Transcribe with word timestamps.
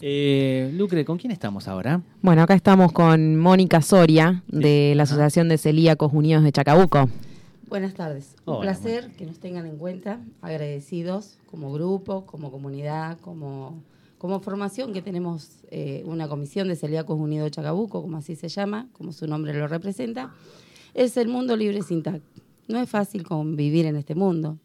Eh, 0.00 0.70
Lucre, 0.74 1.04
¿con 1.04 1.18
quién 1.18 1.32
estamos 1.32 1.66
ahora? 1.66 2.02
Bueno, 2.22 2.42
acá 2.42 2.54
estamos 2.54 2.92
con 2.92 3.36
Mónica 3.36 3.82
Soria 3.82 4.42
de 4.46 4.92
la 4.94 5.02
Asociación 5.02 5.48
de 5.48 5.58
Celíacos 5.58 6.12
Unidos 6.12 6.44
de 6.44 6.52
Chacabuco. 6.52 7.08
Buenas 7.68 7.94
tardes. 7.94 8.36
Un 8.46 8.60
placer 8.60 9.10
que 9.16 9.26
nos 9.26 9.40
tengan 9.40 9.66
en 9.66 9.76
cuenta, 9.76 10.20
agradecidos 10.40 11.38
como 11.50 11.72
grupo, 11.72 12.24
como 12.26 12.52
comunidad, 12.52 13.18
como, 13.20 13.82
como 14.18 14.40
formación 14.40 14.92
que 14.92 15.02
tenemos 15.02 15.64
eh, 15.70 16.02
una 16.06 16.28
comisión 16.28 16.68
de 16.68 16.76
Celíacos 16.76 17.18
Unidos 17.18 17.46
de 17.46 17.50
Chacabuco, 17.50 18.00
como 18.00 18.18
así 18.18 18.36
se 18.36 18.48
llama, 18.48 18.86
como 18.92 19.12
su 19.12 19.26
nombre 19.26 19.52
lo 19.52 19.66
representa. 19.66 20.32
Es 20.94 21.16
el 21.16 21.28
mundo 21.28 21.56
libre 21.56 21.82
sin 21.82 22.02
TAC. 22.02 22.22
No 22.68 22.78
es 22.78 22.88
fácil 22.88 23.24
convivir 23.24 23.86
en 23.86 23.96
este 23.96 24.14
mundo. 24.14 24.58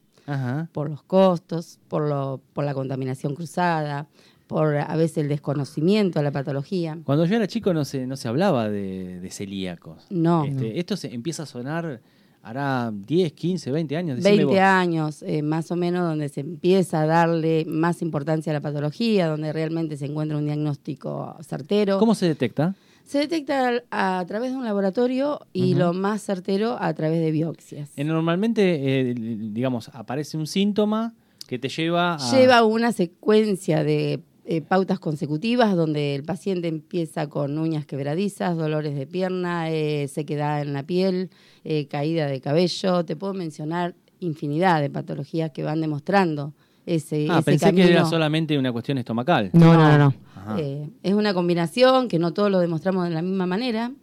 Por 0.72 0.90
los 0.90 1.04
costos, 1.04 1.80
por, 1.90 2.08
lo, 2.08 2.40
por 2.54 2.64
la 2.64 2.74
contaminación 2.74 3.36
cruzada, 3.36 4.08
por 4.54 4.76
a 4.76 4.96
veces 4.96 5.18
el 5.18 5.30
desconocimiento 5.30 6.20
de 6.20 6.24
la 6.24 6.32
patología. 6.32 7.00
Cuando 7.06 7.26
yo 7.26 7.36
era 7.36 7.48
chico 7.48 7.74
no 7.74 7.86
se, 7.86 8.06
no 8.06 8.16
se 8.16 8.28
hablaba 8.28 8.70
de, 8.70 9.28
celíacos. 9.32 10.06
No, 10.12 10.46
este, 10.46 10.80
Esto 10.80 10.96
se 10.96 11.12
empieza 11.12 11.42
a 11.42 11.46
sonar, 11.48 12.02
hará 12.44 12.92
10, 12.94 13.34
15, 13.34 13.72
20 13.72 13.98
años. 13.98 14.22
20 14.22 14.60
años, 14.60 15.24
eh, 15.24 15.42
más 15.42 15.72
o 15.72 15.76
menos, 15.76 16.08
donde 16.08 16.30
se 16.30 16.42
empieza 16.42 17.02
a 17.02 17.08
darle 17.08 17.66
más 17.68 18.04
importancia 18.04 18.52
a 18.52 18.54
la 18.54 18.62
patología, 18.62 19.28
donde 19.28 19.52
realmente 19.52 19.98
se 19.98 20.06
encuentra 20.06 20.38
un 20.38 20.46
diagnóstico 20.46 21.36
certero. 21.42 21.98
¿Cómo 21.98 22.14
se 22.14 22.28
detecta? 22.28 22.76
Se 23.06 23.18
detecta 23.18 23.84
a, 23.90 24.24
través 24.28 24.52
de 24.52 24.58
un 24.58 24.66
laboratorio 24.66 25.40
y 25.52 25.74
lo 25.74 25.94
más 25.94 26.22
certero 26.22 26.78
a 26.80 26.94
través 26.94 27.22
de 27.22 27.32
biopsias. 27.32 27.90
Eh, 27.96 28.04
normalmente, 28.04 29.10
eh, 29.10 29.16
digamos, 29.16 29.90
aparece 29.94 30.38
un 30.38 30.46
síntoma 30.46 31.16
que 31.48 31.58
te 31.58 31.70
lleva 31.70 32.16
a... 32.16 32.32
Lleva 32.32 32.64
una 32.64 32.92
secuencia 32.92 33.84
de 33.84 34.22
eh, 34.46 34.62
pautas 34.62 35.00
consecutivas 35.00 35.74
donde 35.74 36.16
el 36.16 36.24
paciente 36.24 36.68
empieza 36.68 37.28
con 37.30 37.58
uñas 37.58 37.86
quebradizas, 37.86 38.58
dolores 38.58 38.94
de 38.94 39.08
pierna, 39.08 39.72
eh, 39.72 40.10
sequedad 40.10 40.62
en 40.62 40.74
la 40.74 40.84
piel, 40.84 41.30
eh, 41.64 41.88
caída 41.88 42.28
de 42.28 42.42
cabello. 42.42 43.06
Te 43.06 43.16
puedo 43.16 43.34
mencionar 43.34 43.96
infinidad 44.20 44.82
de 44.82 44.90
patologías 44.90 45.52
que 45.52 45.64
van 45.64 45.80
demostrando 45.80 46.54
ese, 46.86 47.28
ah, 47.30 47.42
pensé 47.42 47.74
que 47.74 47.90
era 47.90 48.04
solamente 48.04 48.58
una 48.58 48.74
cuestión 48.74 48.98
estomacal. 48.98 49.50
No, 49.54 49.76
no, 49.76 49.98
no. 49.98 50.14
Eh, 50.58 50.90
es 51.02 51.14
una 51.14 51.34
combinación 51.34 52.10
que 52.10 52.20
no 52.20 52.34
todos 52.34 52.52
lo 52.52 52.60
demostramos 52.60 53.06
de 53.08 53.12
la 53.12 53.22
misma 53.22 53.46
manera. 53.46 53.94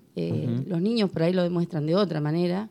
Los 0.66 0.82
niños 0.82 1.08
por 1.10 1.22
ahí 1.22 1.32
lo 1.32 1.42
demuestran 1.42 1.86
de 1.86 1.96
otra 1.96 2.20
manera. 2.22 2.70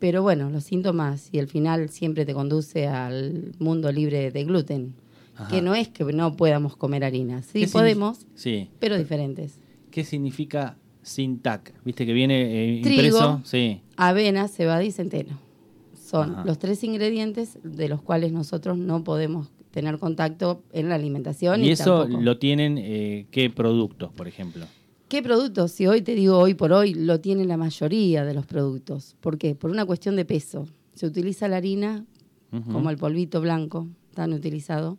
pero 0.00 0.22
bueno, 0.22 0.48
los 0.48 0.64
síntomas 0.64 1.28
y 1.30 1.38
el 1.38 1.48
final 1.48 1.90
siempre 1.90 2.24
te 2.24 2.32
conduce 2.32 2.86
al 2.86 3.52
mundo 3.58 3.92
libre 3.92 4.30
de 4.30 4.44
gluten 4.44 5.03
que 5.50 5.62
no 5.62 5.74
es 5.74 5.88
que 5.88 6.04
no 6.04 6.36
podamos 6.36 6.76
comer 6.76 7.04
harinas. 7.04 7.46
Sí 7.46 7.66
podemos, 7.66 8.26
sí. 8.34 8.70
pero 8.78 8.96
diferentes. 8.96 9.58
¿Qué 9.90 10.04
significa 10.04 10.76
Sintac? 11.02 11.72
Viste 11.84 12.06
que 12.06 12.12
viene 12.12 12.78
eh, 12.78 12.82
Trigo, 12.82 13.40
sí. 13.44 13.80
avena, 13.96 14.48
cebada 14.48 14.82
y 14.82 14.90
centeno. 14.90 15.38
Son 15.96 16.44
los 16.44 16.58
tres 16.58 16.84
ingredientes 16.84 17.58
de 17.62 17.88
los 17.88 18.02
cuales 18.02 18.32
nosotros 18.32 18.76
no 18.78 19.02
podemos 19.02 19.50
tener 19.70 19.98
contacto 19.98 20.62
en 20.72 20.88
la 20.88 20.94
alimentación. 20.94 21.64
¿Y, 21.64 21.70
eso 21.70 22.06
lo 22.06 22.38
tienen 22.38 22.78
eh, 22.78 23.26
qué 23.30 23.50
productos, 23.50 24.12
por 24.12 24.28
ejemplo? 24.28 24.66
¿Qué 25.08 25.22
productos? 25.22 25.72
Si 25.72 25.86
hoy 25.86 26.02
te 26.02 26.14
digo 26.14 26.38
hoy 26.38 26.54
por 26.54 26.72
hoy, 26.72 26.94
lo 26.94 27.20
tiene 27.20 27.44
la 27.44 27.56
mayoría 27.56 28.24
de 28.24 28.34
los 28.34 28.46
productos. 28.46 29.16
¿Por 29.20 29.38
qué? 29.38 29.54
Por 29.54 29.70
una 29.70 29.84
cuestión 29.84 30.14
de 30.16 30.24
peso. 30.24 30.66
Se 30.94 31.06
utiliza 31.06 31.48
la 31.48 31.56
harina 31.56 32.04
como 32.70 32.88
el 32.90 32.96
polvito 32.96 33.40
blanco, 33.40 33.88
tan 34.14 34.32
utilizado 34.32 34.96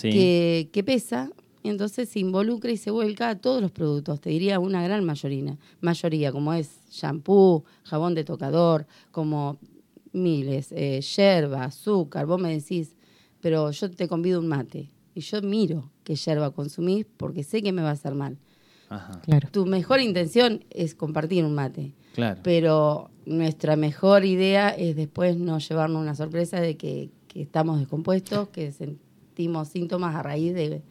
que, 0.00 0.82
pesa, 0.84 1.30
entonces 1.62 2.08
se 2.08 2.20
involucra 2.20 2.70
y 2.70 2.76
se 2.76 2.90
vuelca 2.90 3.30
a 3.30 3.38
todos 3.38 3.60
los 3.60 3.70
productos, 3.70 4.20
te 4.20 4.30
diría 4.30 4.58
una 4.58 4.82
gran 4.82 5.04
mayoría, 5.04 5.56
mayoría 5.80 6.32
como 6.32 6.52
es 6.52 6.78
shampoo, 6.90 7.64
jabón 7.84 8.14
de 8.14 8.24
tocador, 8.24 8.86
como 9.10 9.58
miles, 10.12 10.72
eh, 10.72 11.00
yerba, 11.00 11.64
azúcar, 11.64 12.26
vos 12.26 12.40
me 12.40 12.52
decís, 12.52 12.96
pero 13.40 13.70
yo 13.70 13.90
te 13.90 14.08
convido 14.08 14.40
un 14.40 14.48
mate 14.48 14.90
y 15.14 15.20
yo 15.20 15.42
miro 15.42 15.90
qué 16.04 16.14
yerba 16.14 16.50
consumís 16.50 17.06
porque 17.16 17.42
sé 17.42 17.62
que 17.62 17.72
me 17.72 17.82
va 17.82 17.90
a 17.90 17.92
hacer 17.92 18.14
mal. 18.14 18.38
Claro. 19.22 19.48
Tu 19.50 19.66
mejor 19.66 20.00
intención 20.00 20.64
es 20.70 20.94
compartir 20.94 21.44
un 21.44 21.54
mate. 21.54 21.92
Claro. 22.14 22.40
Pero 22.42 23.10
nuestra 23.26 23.76
mejor 23.76 24.24
idea 24.24 24.70
es 24.70 24.96
después 24.96 25.36
no 25.36 25.58
llevarnos 25.58 26.00
una 26.00 26.14
sorpresa 26.14 26.60
de 26.60 26.76
que, 26.76 27.10
que 27.28 27.42
estamos 27.42 27.78
descompuestos, 27.78 28.48
que 28.48 28.72
síntomas 29.64 30.14
a 30.14 30.22
raíz 30.22 30.54
de, 30.54 30.82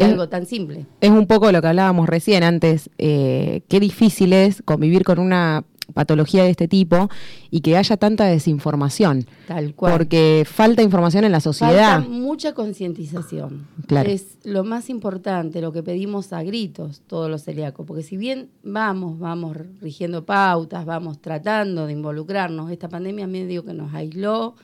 algo 0.00 0.28
tan 0.28 0.46
simple. 0.46 0.86
Es 1.00 1.10
un 1.10 1.26
poco 1.26 1.52
lo 1.52 1.60
que 1.60 1.68
hablábamos 1.68 2.08
recién 2.08 2.42
antes, 2.42 2.90
eh, 2.98 3.62
qué 3.68 3.80
difícil 3.80 4.32
es 4.32 4.62
convivir 4.64 5.04
con 5.04 5.18
una 5.18 5.64
patología 5.92 6.44
de 6.44 6.50
este 6.50 6.68
tipo 6.68 7.08
y 7.50 7.60
que 7.60 7.76
haya 7.76 7.96
tanta 7.96 8.24
desinformación. 8.26 9.26
Tal 9.46 9.74
cual. 9.74 9.92
Porque 9.92 10.44
falta 10.46 10.82
información 10.82 11.24
en 11.24 11.32
la 11.32 11.40
sociedad. 11.40 12.00
Falta 12.00 12.08
mucha 12.08 12.54
concientización. 12.54 13.66
Claro. 13.86 14.08
Es 14.08 14.38
lo 14.44 14.64
más 14.64 14.90
importante, 14.90 15.60
lo 15.60 15.72
que 15.72 15.82
pedimos 15.82 16.32
a 16.32 16.42
gritos 16.42 17.02
todos 17.06 17.30
los 17.30 17.42
celíacos. 17.42 17.86
Porque 17.86 18.02
si 18.02 18.16
bien 18.16 18.50
vamos, 18.62 19.18
vamos 19.18 19.56
rigiendo 19.80 20.24
pautas, 20.24 20.84
vamos 20.84 21.20
tratando 21.20 21.86
de 21.86 21.92
involucrarnos, 21.92 22.70
esta 22.70 22.88
pandemia 22.88 23.26
medio 23.26 23.64
que 23.64 23.74
nos 23.74 23.92
aisló 23.94 24.54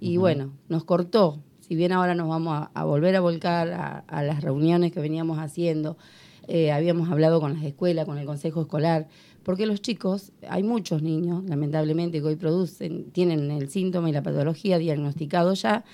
y 0.00 0.16
bueno, 0.16 0.50
nos 0.68 0.84
cortó 0.84 1.38
si 1.72 1.76
bien 1.76 1.92
ahora 1.92 2.14
nos 2.14 2.28
vamos 2.28 2.68
a, 2.74 2.84
volver 2.84 3.16
a 3.16 3.20
volcar 3.20 4.04
a, 4.06 4.22
las 4.22 4.42
reuniones 4.42 4.92
que 4.92 5.00
veníamos 5.00 5.38
haciendo, 5.38 5.96
eh, 6.46 6.70
habíamos 6.70 7.10
hablado 7.10 7.40
con 7.40 7.54
las 7.54 7.64
escuelas, 7.64 8.04
con 8.04 8.18
el 8.18 8.26
consejo 8.26 8.60
escolar, 8.60 9.08
porque 9.42 9.64
los 9.64 9.80
chicos, 9.80 10.32
hay 10.50 10.64
muchos 10.64 11.02
niños, 11.02 11.44
lamentablemente, 11.46 12.20
que 12.20 12.26
hoy 12.26 12.36
producen, 12.36 13.10
tienen 13.12 13.50
el 13.50 13.70
síntoma 13.70 14.10
y 14.10 14.12
la 14.12 14.22
patología 14.22 14.76
diagnosticado 14.76 15.54
ya, 15.54 15.86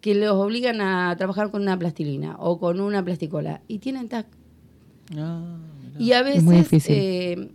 que 0.00 0.16
los 0.16 0.32
obligan 0.32 0.80
a 0.80 1.14
trabajar 1.16 1.52
con 1.52 1.62
una 1.62 1.78
plastilina 1.78 2.34
o 2.40 2.58
con 2.58 2.80
una 2.80 3.04
plasticola 3.04 3.62
y 3.68 3.78
tienen 3.78 4.08
TAC. 4.08 4.26
Ah, 5.16 5.58
y 5.96 6.10
a 6.10 6.24
veces 6.24 6.88
eh, 6.88 7.52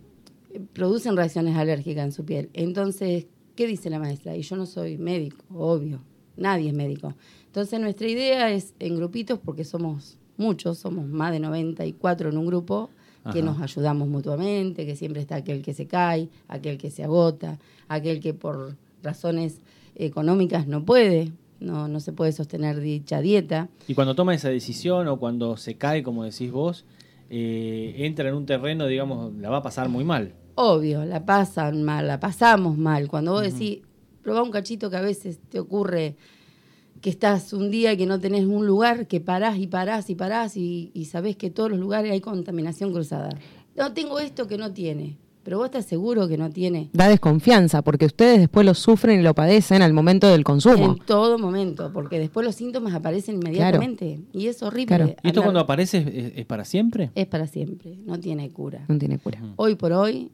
producen 0.72 1.14
reacciones 1.14 1.54
alérgicas 1.54 2.06
en 2.06 2.12
su 2.12 2.24
piel. 2.24 2.48
Entonces, 2.54 3.26
¿qué 3.54 3.66
dice 3.66 3.90
la 3.90 3.98
maestra? 3.98 4.34
Y 4.34 4.40
yo 4.40 4.56
no 4.56 4.64
soy 4.64 4.96
médico, 4.96 5.44
obvio, 5.54 6.00
nadie 6.36 6.68
es 6.68 6.74
médico. 6.74 7.14
Entonces 7.46 7.80
nuestra 7.80 8.08
idea 8.08 8.50
es 8.50 8.74
en 8.78 8.96
grupitos, 8.96 9.38
porque 9.38 9.64
somos 9.64 10.18
muchos, 10.36 10.78
somos 10.78 11.06
más 11.06 11.32
de 11.32 11.40
94 11.40 12.28
en 12.30 12.38
un 12.38 12.46
grupo, 12.46 12.90
que 13.32 13.42
nos 13.42 13.60
ayudamos 13.60 14.06
mutuamente, 14.06 14.86
que 14.86 14.94
siempre 14.94 15.20
está 15.20 15.36
aquel 15.36 15.62
que 15.62 15.74
se 15.74 15.86
cae, 15.86 16.28
aquel 16.46 16.78
que 16.78 16.92
se 16.92 17.02
agota, 17.02 17.58
aquel 17.88 18.20
que 18.20 18.34
por 18.34 18.76
razones 19.02 19.60
económicas 19.96 20.68
no 20.68 20.84
puede, 20.84 21.32
no, 21.58 21.88
no 21.88 22.00
se 22.00 22.12
puede 22.12 22.32
sostener 22.32 22.80
dicha 22.80 23.20
dieta. 23.20 23.68
Y 23.88 23.94
cuando 23.94 24.14
toma 24.14 24.34
esa 24.34 24.48
decisión 24.48 25.08
o 25.08 25.18
cuando 25.18 25.56
se 25.56 25.74
cae, 25.74 26.02
como 26.02 26.24
decís 26.24 26.52
vos, 26.52 26.84
eh, 27.30 27.94
entra 27.98 28.28
en 28.28 28.34
un 28.34 28.46
terreno, 28.46 28.86
digamos, 28.86 29.34
la 29.34 29.50
va 29.50 29.58
a 29.58 29.62
pasar 29.62 29.88
muy 29.88 30.04
mal. 30.04 30.32
Obvio, 30.54 31.04
la 31.04 31.26
pasan 31.26 31.82
mal, 31.82 32.06
la 32.06 32.20
pasamos 32.20 32.78
mal. 32.78 33.08
Cuando 33.08 33.32
vos 33.32 33.42
decís, 33.42 33.80
probá 34.26 34.42
un 34.42 34.50
cachito 34.50 34.90
que 34.90 34.96
a 34.96 35.02
veces 35.02 35.38
te 35.50 35.60
ocurre 35.60 36.16
que 37.00 37.10
estás 37.10 37.52
un 37.52 37.70
día 37.70 37.92
y 37.92 37.96
que 37.96 38.06
no 38.06 38.18
tenés 38.18 38.44
un 38.44 38.66
lugar, 38.66 39.06
que 39.06 39.20
parás 39.20 39.56
y 39.56 39.68
parás 39.68 40.10
y 40.10 40.16
parás 40.16 40.56
y, 40.56 40.90
y 40.94 41.04
sabés 41.04 41.36
que 41.36 41.48
todos 41.48 41.70
los 41.70 41.78
lugares 41.78 42.10
hay 42.10 42.20
contaminación 42.20 42.92
cruzada. 42.92 43.28
No 43.76 43.92
tengo 43.92 44.18
esto 44.18 44.48
que 44.48 44.58
no 44.58 44.72
tiene. 44.72 45.16
Pero 45.44 45.58
vos 45.58 45.66
estás 45.66 45.86
seguro 45.86 46.26
que 46.26 46.36
no 46.36 46.50
tiene. 46.50 46.90
Da 46.92 47.08
desconfianza, 47.08 47.82
porque 47.82 48.06
ustedes 48.06 48.40
después 48.40 48.66
lo 48.66 48.74
sufren 48.74 49.20
y 49.20 49.22
lo 49.22 49.32
padecen 49.32 49.80
al 49.80 49.92
momento 49.92 50.26
del 50.26 50.42
consumo. 50.42 50.96
En 50.98 51.06
todo 51.06 51.38
momento, 51.38 51.92
porque 51.92 52.18
después 52.18 52.44
los 52.44 52.56
síntomas 52.56 52.94
aparecen 52.94 53.36
inmediatamente. 53.36 54.18
Y 54.32 54.48
es 54.48 54.60
horrible. 54.64 55.16
¿Y 55.22 55.28
esto 55.28 55.44
cuando 55.44 55.60
aparece 55.60 56.32
es, 56.34 56.44
para 56.46 56.64
siempre? 56.64 57.12
Es 57.14 57.28
para 57.28 57.46
siempre, 57.46 57.96
no 58.04 58.18
tiene 58.18 58.50
cura. 58.50 58.86
No 58.88 58.98
tiene 58.98 59.20
cura. 59.20 59.38
Hoy 59.54 59.76
por 59.76 59.92
hoy. 59.92 60.32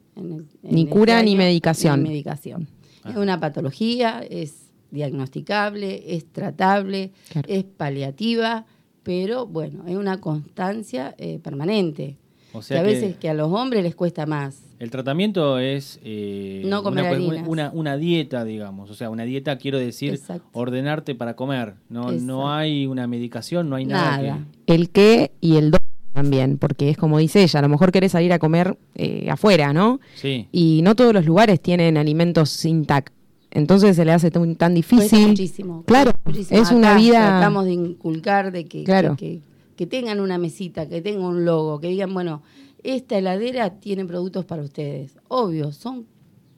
ni 0.63 0.87
cura 0.87 1.19
este 1.19 1.25
ni 1.25 1.35
medicación. 1.35 2.01
Ni 2.01 2.09
medicación. 2.09 2.67
Es 3.07 3.15
una 3.15 3.39
patología, 3.39 4.25
es 4.29 4.71
diagnosticable, 4.91 6.15
es 6.15 6.25
tratable, 6.31 7.11
es 7.47 7.63
paliativa, 7.63 8.65
pero 9.01 9.45
bueno, 9.45 9.85
es 9.87 9.95
una 9.95 10.21
constancia 10.21 11.15
eh, 11.17 11.39
permanente. 11.43 12.17
O 12.53 12.61
sea 12.61 12.77
que 12.77 12.81
a 12.81 12.83
veces 12.83 13.17
que, 13.17 13.29
a 13.29 13.33
los 13.33 13.51
hombres 13.51 13.83
les 13.83 13.95
cuesta 13.95 14.27
más. 14.27 14.61
El 14.77 14.91
tratamiento 14.91 15.57
es 15.57 15.99
eh, 16.03 16.61
no 16.65 16.83
comer 16.83 17.19
una, 17.47 17.71
una, 17.71 17.97
dieta, 17.97 18.43
digamos. 18.45 18.91
O 18.91 18.93
sea, 18.93 19.09
una 19.09 19.23
dieta 19.23 19.57
quiero 19.57 19.79
decir 19.79 20.19
ordenarte 20.51 21.15
para 21.15 21.35
comer. 21.35 21.75
No, 21.89 22.11
no 22.11 22.53
hay 22.53 22.85
una 22.85 23.07
medicación, 23.07 23.69
no 23.69 23.75
hay 23.75 23.85
nada. 23.85 24.45
El 24.67 24.91
qué 24.91 25.31
y 25.41 25.55
el 25.55 25.71
dónde 25.71 25.82
también, 26.23 26.57
porque 26.57 26.89
es 26.89 26.97
como 26.97 27.17
dice 27.17 27.43
ella, 27.43 27.59
a 27.59 27.61
lo 27.61 27.69
mejor 27.69 27.91
querés 27.91 28.13
salir 28.13 28.31
a 28.33 28.39
comer 28.39 28.77
eh, 28.95 29.29
afuera, 29.29 29.73
¿no? 29.73 29.99
Sí. 30.15 30.47
Y 30.51 30.81
no 30.83 30.95
todos 30.95 31.13
los 31.13 31.25
lugares 31.25 31.61
tienen 31.61 31.97
alimentos 31.97 32.49
sin 32.49 32.85
TAC. 32.85 33.11
Entonces 33.51 33.95
se 33.95 34.05
le 34.05 34.11
hace 34.11 34.31
tan 34.31 34.73
difícil. 34.73 35.27
muchísimo. 35.27 35.83
Claro, 35.85 36.11
es 36.49 36.71
una 36.71 36.95
vida. 36.95 37.19
Tratamos 37.19 37.65
de 37.65 37.73
inculcar 37.73 38.51
de 38.51 38.65
que, 38.65 39.41
que 39.75 39.87
tengan 39.87 40.19
una 40.19 40.37
mesita, 40.37 40.87
que 40.87 41.01
tengan 41.01 41.25
un 41.25 41.45
logo, 41.45 41.79
que 41.79 41.87
digan, 41.87 42.13
bueno, 42.13 42.41
esta 42.83 43.17
heladera 43.17 43.79
tiene 43.79 44.05
productos 44.05 44.45
para 44.45 44.63
ustedes. 44.63 45.17
Obvio, 45.27 45.71
son 45.71 46.07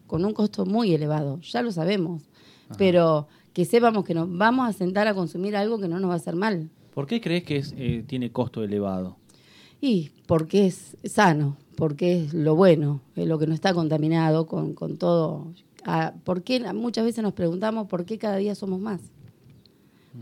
con 0.07 0.23
un 0.23 0.33
costo 0.33 0.65
muy 0.65 0.93
elevado, 0.93 1.41
ya 1.41 1.61
lo 1.61 1.71
sabemos, 1.71 2.29
pero 2.77 3.27
que 3.53 3.65
sepamos 3.65 4.05
que 4.05 4.13
nos 4.13 4.31
vamos 4.31 4.69
a 4.69 4.73
sentar 4.73 5.07
a 5.07 5.13
consumir 5.13 5.55
algo 5.55 5.79
que 5.79 5.87
no 5.87 5.99
nos 5.99 6.09
va 6.09 6.13
a 6.13 6.17
hacer 6.17 6.35
mal. 6.35 6.69
¿Por 6.93 7.07
qué 7.07 7.19
crees 7.19 7.43
que 7.43 7.63
eh, 7.77 8.03
tiene 8.07 8.31
costo 8.31 8.63
elevado? 8.63 9.17
Y 9.81 10.11
porque 10.27 10.67
es 10.67 10.97
sano, 11.03 11.57
porque 11.75 12.23
es 12.23 12.33
lo 12.33 12.55
bueno, 12.55 13.01
es 13.15 13.27
lo 13.27 13.37
que 13.37 13.47
no 13.47 13.53
está 13.53 13.73
contaminado 13.73 14.47
con, 14.47 14.73
con 14.73 14.97
todo. 14.97 15.53
Ah, 15.83 16.13
¿Por 16.23 16.43
qué? 16.43 16.59
Muchas 16.73 17.05
veces 17.05 17.23
nos 17.23 17.33
preguntamos 17.33 17.87
por 17.87 18.05
qué 18.05 18.17
cada 18.17 18.37
día 18.37 18.55
somos 18.55 18.79
más. 18.79 19.01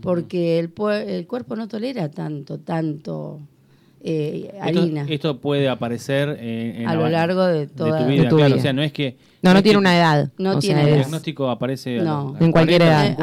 Porque 0.00 0.58
el, 0.58 0.72
el 1.06 1.26
cuerpo 1.26 1.54
no 1.54 1.68
tolera 1.68 2.10
tanto, 2.10 2.58
tanto 2.58 3.40
eh, 4.06 4.54
harina. 4.60 5.06
Esto, 5.08 5.40
puede 5.40 5.66
aparecer 5.66 6.36
eh, 6.38 6.84
a 6.86 6.94
lo 6.94 7.08
largo 7.08 7.46
de 7.46 7.66
toda 7.66 8.06
tu 8.06 8.36
vida. 8.36 8.54
o 8.54 8.60
sea, 8.60 8.74
no 8.74 8.82
es 8.82 8.92
que 8.92 9.16
no, 9.40 9.54
no, 9.54 9.62
tiene 9.62 9.78
una 9.78 9.96
edad. 9.96 10.30
No 10.36 10.58
tiene 10.58 10.82
edad. 10.82 10.90
El 10.90 10.98
diagnóstico 11.00 11.48
aparece 11.48 11.96
en 11.96 12.52
cualquier 12.52 12.82
edad. 12.82 13.16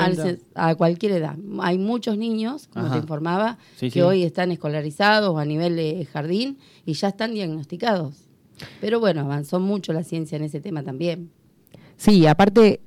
A, 0.56 0.75
cualquier 0.75 1.12
edad. 1.13 1.36
Hay 1.60 1.78
muchos 1.78 2.18
niños, 2.18 2.68
como 2.68 2.92
te 2.92 2.98
informaba, 2.98 3.60
que 3.80 4.01
hoy 4.04 4.24
están 4.24 4.51
escolarizados 4.51 5.39
a 5.39 5.45
nivel 5.45 5.75
de 5.75 6.07
jardín 6.12 6.57
y 6.86 6.94
ya 6.94 7.10
están 7.10 7.36
diagnosticados. 7.36 8.28
Pero 8.80 9.00
bueno, 9.00 9.22
avanzó 9.22 9.60
mucho 9.60 9.94
la 9.94 10.04
ciencia 10.04 10.36
en 10.36 10.44
ese 10.44 10.62
tema 10.62 10.83
también. 10.83 11.30
Sí, 12.01 12.25
aparte, 12.25 12.81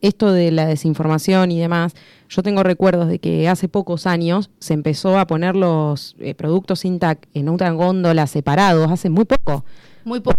esto 0.00 0.30
de 0.30 0.52
la 0.52 0.64
desinformación 0.64 1.50
y 1.50 1.58
demás, 1.58 1.92
yo 2.28 2.40
tengo 2.44 2.62
recuerdos 2.62 3.08
de 3.08 3.18
que 3.18 3.48
hace 3.48 3.66
pocos 3.66 4.06
años 4.06 4.48
se 4.60 4.74
empezó 4.74 5.18
a 5.18 5.26
poner 5.26 5.56
los 5.56 6.14
eh, 6.20 6.36
productos 6.36 6.84
Intac 6.84 7.26
en 7.34 7.48
otra 7.48 7.72
góndola 7.72 8.28
separados, 8.28 8.92
hace 8.92 9.10
muy 9.10 9.24
poco. 9.24 9.64
Muy 10.04 10.20
poco. 10.20 10.38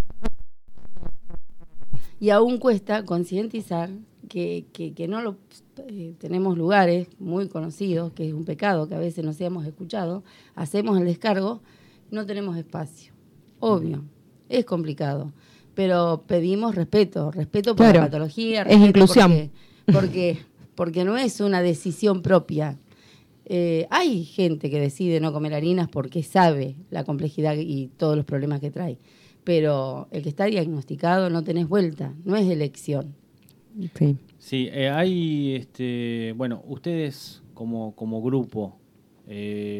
Y 2.17 2.29
aún 2.29 2.57
cuesta 2.57 3.03
concientizar 3.03 3.89
que, 4.29 4.63
que, 4.71 5.07
no 5.09 5.21
lo 5.21 5.35
eh, 5.89 6.15
tenemos 6.17 6.57
lugares 6.57 7.09
muy 7.19 7.49
conocidos, 7.49 8.13
que 8.13 8.29
es 8.29 8.33
un 8.33 8.45
pecado 8.45 8.87
que 8.87 8.95
a 8.95 8.99
veces 8.99 9.25
no 9.25 9.33
seamos 9.33 9.65
escuchado, 9.65 10.23
hacemos 10.55 10.97
el 10.97 11.03
descargo, 11.03 11.59
no 12.11 12.25
tenemos 12.25 12.55
espacio. 12.55 13.11
Obvio, 13.59 14.05
es 14.47 14.63
complicado 14.63 15.33
pero 15.75 16.23
pedimos 16.25 16.73
respeto, 16.73 17.31
respeto 17.31 17.75
por 17.75 17.87
la 17.87 18.01
patología, 18.01 18.63
es 18.63 18.79
inclusión. 18.79 19.51
Porque, 19.91 20.39
porque, 20.73 21.03
no 21.03 21.17
es 21.17 21.41
una 21.41 21.61
decisión 21.61 22.21
propia. 22.21 22.79
Eh, 23.45 23.85
hay 23.91 24.23
gente 24.23 24.71
que 24.71 24.79
decide 24.79 25.19
no 25.19 25.31
comer 25.31 25.53
harinas 25.53 25.87
porque 25.87 26.23
sabe 26.23 26.75
la 26.89 27.03
complejidad 27.03 27.55
y 27.55 27.91
todos 27.97 28.15
los 28.15 28.25
problemas 28.25 28.59
que 28.59 28.71
trae, 28.71 28.97
pero 29.43 30.07
el 30.09 30.23
que 30.23 30.29
está 30.29 30.45
diagnosticado 30.45 31.29
no 31.29 31.43
tenés 31.43 31.67
vuelta, 31.67 32.15
no 32.23 32.35
es 32.35 32.49
elección. 32.49 33.13
Sí, 33.99 34.17
sí 34.39 34.69
eh, 34.71 34.89
hay, 34.89 35.55
este, 35.55 36.33
bueno, 36.35 36.63
ustedes 36.65 37.43
como, 37.53 37.93
como 37.95 38.23
grupo, 38.23 38.77
eh, 39.27 39.74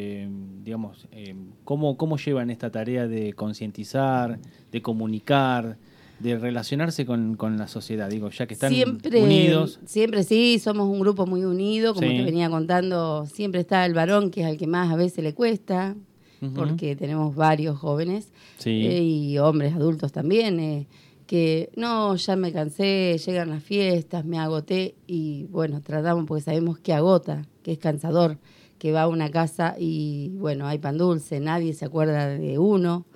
digamos, 0.66 1.06
eh, 1.12 1.36
¿cómo, 1.62 1.96
¿cómo 1.96 2.16
llevan 2.18 2.50
esta 2.50 2.72
tarea 2.72 3.06
de 3.06 3.34
concientizar, 3.34 4.40
de 4.72 4.82
comunicar, 4.82 5.78
de 6.18 6.36
relacionarse 6.36 7.06
con, 7.06 7.36
la 7.56 7.68
sociedad? 7.68 8.10
Digo, 8.10 8.30
ya 8.30 8.48
que 8.48 8.54
están 8.54 8.72
unidos. 8.74 9.78
Siempre 9.86 10.24
sí, 10.24 10.58
somos 10.58 10.88
un 10.88 10.98
grupo 10.98 11.24
muy 11.24 11.44
unido, 11.44 11.94
como 11.94 12.08
te 12.08 12.24
venía 12.24 12.50
contando, 12.50 13.26
siempre 13.26 13.60
está 13.60 13.86
el 13.86 13.94
varón, 13.94 14.32
que 14.32 14.42
es 14.42 14.48
el 14.48 14.58
que 14.58 14.66
más 14.66 14.92
a 14.92 14.96
veces 14.96 15.22
le 15.22 15.34
cuesta, 15.34 15.94
porque 16.56 16.96
tenemos 16.96 17.36
varios 17.36 17.78
jóvenes 17.78 18.32
eh, 18.64 19.02
y 19.04 19.38
hombres 19.38 19.72
adultos 19.72 20.10
también. 20.10 20.88
que 21.28 21.70
no, 21.76 22.16
ya 22.16 22.34
me 22.34 22.52
cansé, 22.52 23.20
llegan 23.24 23.50
las 23.50 23.62
fiestas, 23.62 24.24
me 24.24 24.40
agoté 24.40 24.96
y 25.06 25.44
bueno, 25.44 25.80
tratamos 25.80 26.24
porque 26.26 26.42
sabemos 26.42 26.80
que 26.80 26.92
agota, 26.92 27.46
que 27.62 27.70
es 27.70 27.78
cansador 27.78 28.38
que 28.78 28.92
va 28.92 29.02
a 29.02 29.08
una 29.08 29.30
casa 29.30 29.74
y, 29.78 30.30
bueno, 30.36 30.66
hay 30.66 30.78
pan 30.78 30.98
dulce, 30.98 31.40
nadie 31.40 31.74
se 31.74 31.84
acuerda 31.84 32.28
de 32.28 32.58
uno. 32.58 33.06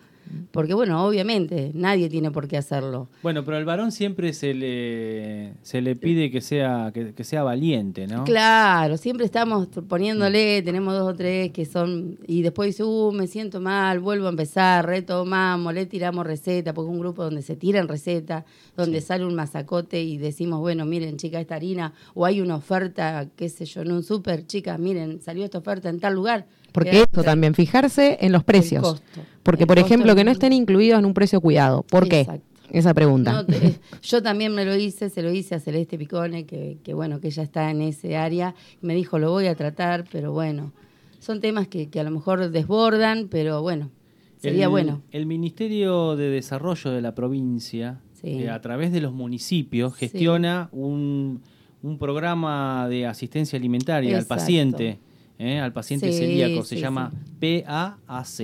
Porque, 0.50 0.74
bueno, 0.74 1.04
obviamente, 1.04 1.70
nadie 1.74 2.08
tiene 2.08 2.30
por 2.30 2.48
qué 2.48 2.56
hacerlo. 2.56 3.08
Bueno, 3.22 3.44
pero 3.44 3.56
al 3.56 3.64
varón 3.64 3.92
siempre 3.92 4.32
se 4.32 4.54
le, 4.54 5.54
se 5.62 5.80
le 5.80 5.96
pide 5.96 6.30
que 6.30 6.40
sea, 6.40 6.92
que, 6.92 7.24
sea 7.24 7.42
valiente, 7.42 8.06
¿no? 8.06 8.24
Claro, 8.24 8.96
siempre 8.96 9.24
estamos 9.24 9.68
poniéndole, 9.88 10.62
tenemos 10.62 10.94
dos 10.94 11.12
o 11.12 11.14
tres 11.14 11.50
que 11.52 11.64
son, 11.64 12.18
y 12.26 12.42
después 12.42 12.68
dice, 12.68 12.84
uh, 12.84 13.12
me 13.12 13.26
siento 13.26 13.60
mal, 13.60 14.00
vuelvo 14.00 14.26
a 14.26 14.30
empezar, 14.30 14.86
retomamos, 14.86 15.72
le 15.74 15.86
tiramos 15.86 16.26
receta, 16.26 16.72
porque 16.74 16.90
es 16.90 16.94
un 16.94 17.00
grupo 17.00 17.24
donde 17.24 17.42
se 17.42 17.56
tiran 17.56 17.88
recetas, 17.88 18.44
donde 18.76 19.00
sale 19.00 19.24
un 19.24 19.34
masacote 19.34 20.02
y 20.02 20.18
decimos, 20.18 20.60
bueno, 20.60 20.84
miren, 20.84 21.16
chica, 21.16 21.40
esta 21.40 21.56
harina, 21.56 21.92
o 22.14 22.26
hay 22.26 22.40
una 22.40 22.56
oferta, 22.56 23.28
qué 23.36 23.48
sé 23.48 23.64
yo, 23.64 23.82
en 23.82 23.92
un 23.92 24.02
súper, 24.02 24.46
chicas, 24.46 24.78
miren, 24.78 25.20
salió 25.20 25.44
esta 25.44 25.58
oferta 25.58 25.88
en 25.88 26.00
tal 26.00 26.14
lugar 26.14 26.46
porque 26.72 27.02
esto 27.02 27.22
también, 27.22 27.54
fijarse 27.54 28.18
en 28.20 28.32
los 28.32 28.44
precios. 28.44 29.02
Porque, 29.42 29.66
por 29.66 29.78
ejemplo, 29.78 30.14
que 30.14 30.24
no 30.24 30.30
estén 30.30 30.52
incluidos 30.52 30.98
en 30.98 31.06
un 31.06 31.14
precio 31.14 31.40
cuidado. 31.40 31.82
¿Por 31.82 32.08
qué? 32.08 32.26
Esa 32.70 32.94
pregunta. 32.94 33.44
yo 34.02 34.22
también 34.22 34.54
me 34.54 34.64
lo 34.64 34.76
hice, 34.76 35.10
se 35.10 35.22
lo 35.22 35.32
hice 35.32 35.56
a 35.56 35.60
Celeste 35.60 35.98
Picone, 35.98 36.46
que, 36.46 36.94
bueno, 36.94 37.20
que 37.20 37.28
ella 37.28 37.42
está 37.42 37.70
en 37.70 37.82
ese 37.82 38.16
área. 38.16 38.54
Me 38.80 38.94
dijo, 38.94 39.18
lo 39.18 39.30
voy 39.30 39.46
a 39.46 39.54
tratar, 39.54 40.04
pero 40.10 40.32
bueno, 40.32 40.72
son 41.18 41.40
temas 41.40 41.68
que, 41.68 41.88
a 41.98 42.02
lo 42.02 42.10
mejor 42.10 42.50
desbordan, 42.50 43.28
pero 43.28 43.62
bueno, 43.62 43.90
sería 44.38 44.68
bueno. 44.68 45.02
El 45.10 45.26
Ministerio 45.26 46.16
de 46.16 46.30
Desarrollo 46.30 46.90
de 46.90 47.02
la 47.02 47.14
provincia, 47.14 48.00
eh, 48.22 48.48
a 48.48 48.60
través 48.60 48.92
de 48.92 49.00
los 49.00 49.12
municipios, 49.12 49.94
gestiona 49.94 50.68
un, 50.72 51.42
un, 51.82 51.98
programa 51.98 52.86
de 52.88 53.06
asistencia 53.06 53.58
alimentaria 53.58 54.16
al 54.16 54.26
paciente 54.26 54.98
¿eh? 55.40 55.58
al 55.58 55.72
paciente 55.72 56.12
celíaco. 56.12 56.62
Se 56.64 56.76
llama 56.76 57.10
PAAC. 57.40 58.40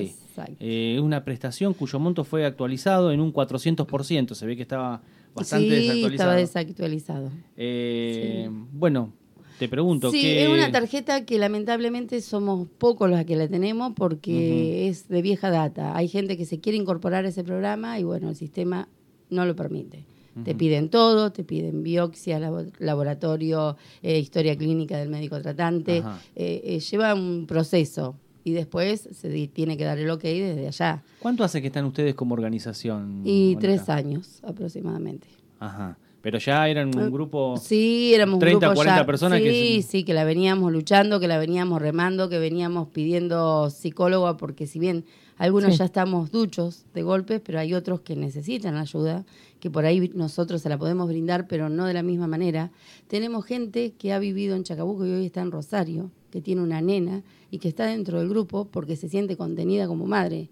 Eh, 0.59 0.95
es 0.97 1.01
una 1.01 1.25
prestación 1.25 1.75
cuyo 1.75 1.99
monto 1.99 2.25
fue 2.25 2.45
actualizado 2.45 3.13
en 3.13 3.21
un 3.21 3.33
400%. 3.33 4.35
Se 4.35 4.47
ve 4.47 4.57
que 4.57 4.63
estaba 4.63 5.03
bastante 5.35 5.69
desactualizado. 5.69 6.11
estaba 6.11 6.35
desactualizado. 6.37 7.31
Eh, 7.57 8.49
bueno, 8.73 9.13
te 9.59 9.69
pregunto. 9.69 10.11
Sí, 10.11 10.27
es 10.27 10.49
una 10.49 10.71
tarjeta 10.73 11.25
que 11.25 11.39
lamentablemente 11.39 12.21
somos 12.21 12.67
pocos 12.79 13.11
los 13.11 13.25
que 13.25 13.37
la 13.37 13.49
tenemos 13.49 13.93
porque 13.95 14.89
es 14.89 15.09
de 15.09 15.23
vieja 15.23 15.51
data. 15.51 15.97
Hay 15.97 16.09
gente 16.09 16.37
que 16.37 16.45
se 16.45 16.61
quiere 16.61 16.79
incorporar 16.79 17.25
a 17.25 17.29
ese 17.29 17.45
programa 17.45 17.99
y 17.99 18.05
bueno, 18.05 18.31
el 18.31 18.37
sistema 18.37 18.89
no 19.31 19.45
lo 19.45 19.55
permite. 19.55 20.05
Te 20.45 20.55
piden 20.55 20.91
todo, 20.91 21.33
te 21.33 21.45
piden 21.45 21.83
biopsia, 21.83 22.39
laboratorio, 22.79 23.77
eh, 24.03 24.19
historia 24.19 24.57
clínica 24.57 24.99
del 24.99 25.09
médico 25.09 25.41
tratante. 25.41 26.03
Eh, 26.35 26.63
eh, 26.65 26.81
lleva 26.81 27.15
un 27.15 27.47
proceso 27.47 28.17
y 28.45 28.53
después 28.53 29.09
se 29.13 29.49
tiene 29.49 29.77
que 29.77 29.85
dar 29.85 29.99
el 29.99 30.11
ok 30.11 30.23
desde 30.23 30.69
allá. 30.69 31.03
¿Cuánto 31.21 31.43
hace 31.43 31.61
que 31.61 31.69
están 31.69 31.85
ustedes 31.87 32.15
como 32.15 32.35
organización? 32.35 33.23
Y 33.25 33.57
tres 33.57 33.89
años 33.89 34.41
aproximadamente. 34.45 35.27
Ajá. 35.59 35.97
Pero 36.23 36.39
ya 36.39 36.69
eran 36.69 36.97
un 36.97 37.11
grupo. 37.11 37.57
Sí, 37.57 38.13
éramos 38.15 38.41
30, 38.41 38.57
un 38.57 38.61
grupo 38.61 38.75
40 38.75 39.07
personas. 39.07 39.39
Sí, 39.39 39.45
que... 39.45 39.83
sí, 39.83 40.05
que 40.05 40.15
la 40.15 40.25
veníamos 40.25 40.73
luchando, 40.73 41.21
que 41.21 41.29
la 41.29 41.39
veníamos 41.39 41.81
remando, 41.81 42.29
que 42.29 42.39
veníamos 42.39 42.89
pidiendo 42.89 43.71
psicóloga, 43.71 44.37
porque 44.37 44.67
si 44.67 44.79
bien 44.79 45.05
algunos 45.39 45.77
ya 45.77 45.85
estamos 45.85 46.31
duchos 46.31 46.87
de 46.95 47.03
golpes, 47.03 47.41
pero 47.45 47.59
hay 47.59 47.75
otros 47.75 48.01
que 48.01 48.17
necesitan 48.17 48.77
ayuda 48.77 49.25
que 49.61 49.71
por 49.71 49.85
ahí 49.85 50.11
nosotros 50.15 50.63
se 50.63 50.69
la 50.69 50.79
podemos 50.79 51.09
brindar, 51.09 51.47
pero 51.47 51.69
no 51.69 51.87
de 51.87 51.95
la 51.95 52.03
misma 52.03 52.27
manera. 52.27 52.71
Tenemos 53.09 53.45
gente 53.45 53.93
que 53.99 54.13
ha 54.13 54.19
vivido 54.19 54.57
en 54.57 54.65
Chacabuco 54.65 55.07
y 55.07 55.11
hoy 55.11 55.27
está 55.27 55.41
en 55.41 55.51
Rosario, 55.51 56.11
que 56.31 56.41
tiene 56.41 56.63
una 56.63 56.81
nena 56.81 57.23
y 57.51 57.59
que 57.59 57.69
está 57.69 57.87
dentro 57.87 58.19
del 58.19 58.29
grupo 58.29 58.67
porque 58.67 58.97
se 58.97 59.09
siente 59.09 59.37
contenida 59.37 59.87
como 59.87 60.07
madre, 60.07 60.49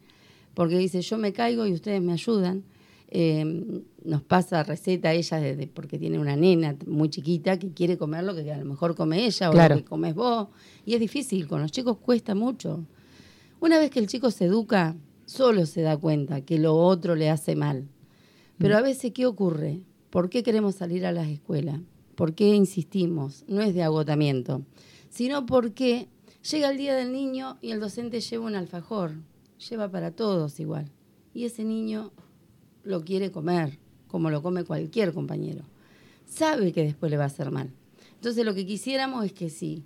porque 0.55 0.79
dice, 0.79 1.01
yo 1.03 1.19
me 1.19 1.33
caigo 1.33 1.67
y 1.67 1.73
ustedes 1.73 2.03
me 2.03 2.13
ayudan. 2.13 2.65
Em, 3.17 3.85
nos 4.05 4.23
pasa 4.23 4.65
receta 4.65 5.13
ella 5.13 5.39
de, 5.39 5.69
porque 5.69 6.01
tiene 6.01 6.19
una 6.19 6.35
nena 6.35 6.77
muy 6.85 7.09
chiquita 7.11 7.61
que 7.61 7.71
quiere 7.71 7.97
comer 7.97 8.25
lo 8.25 8.35
que 8.35 8.53
a 8.53 8.59
lo 8.59 8.65
mejor 8.65 8.97
come 8.97 9.25
ella 9.25 9.51
o 9.51 9.53
lo 9.53 9.77
que 9.77 9.85
comes 9.85 10.17
vos. 10.17 10.49
Y 10.85 10.95
es 10.95 11.01
difícil, 11.01 11.47
con 11.47 11.63
los 11.63 11.71
chicos 11.71 11.99
cuesta 11.99 12.35
mucho. 12.35 12.85
Una 13.61 13.79
vez 13.79 13.93
que 13.93 14.01
el 14.01 14.09
chico 14.09 14.33
se 14.33 14.47
educa, 14.47 14.97
solo 15.27 15.65
se 15.65 15.83
da 15.83 15.97
cuenta 15.97 16.41
que 16.41 16.59
lo 16.59 16.75
otro 16.75 17.15
le 17.15 17.31
hace 17.31 17.55
mal. 17.55 17.87
Pero 18.59 18.75
mm. 18.75 18.79
a 18.79 18.81
veces, 18.81 19.13
¿qué 19.13 19.27
ocurre? 19.27 19.83
¿Por 20.11 20.29
qué 20.29 20.43
queremos 20.43 20.75
salir 20.75 21.07
a 21.07 21.13
las 21.13 21.29
escuelas? 21.29 21.79
¿Por 22.17 22.35
qué 22.35 22.49
insistimos? 22.49 23.45
No 23.47 23.63
es 23.63 23.75
de 23.75 23.85
agotamiento, 23.85 24.63
sino 25.09 25.47
porque 25.47 26.09
llega 26.51 26.69
el 26.69 26.79
día 26.79 26.97
del 26.97 27.13
niño 27.13 27.59
y 27.63 27.71
el 27.71 27.79
docente 27.79 28.21
lleva 28.21 28.45
un 28.45 28.57
alfajor, 28.57 29.13
lleva 29.71 29.89
para 29.89 30.11
todos 30.11 30.59
igual. 30.59 30.91
Y 31.33 31.45
ese 31.45 31.63
niño 31.63 32.11
lo 32.85 33.05
quiere 33.05 33.31
comer, 33.31 33.79
como 34.09 34.31
lo 34.31 34.43
come 34.43 34.65
cualquier 34.65 35.13
compañero. 35.13 35.65
Sabe 36.27 36.73
que 36.73 36.83
después 36.83 37.11
le 37.11 37.17
va 37.17 37.25
a 37.25 37.29
hacer 37.29 37.51
mal. 37.51 37.71
Entonces 38.15 38.45
lo 38.45 38.55
que 38.55 38.67
quisiéramos 38.67 39.25
es 39.25 39.33
que 39.33 39.51
si 39.51 39.85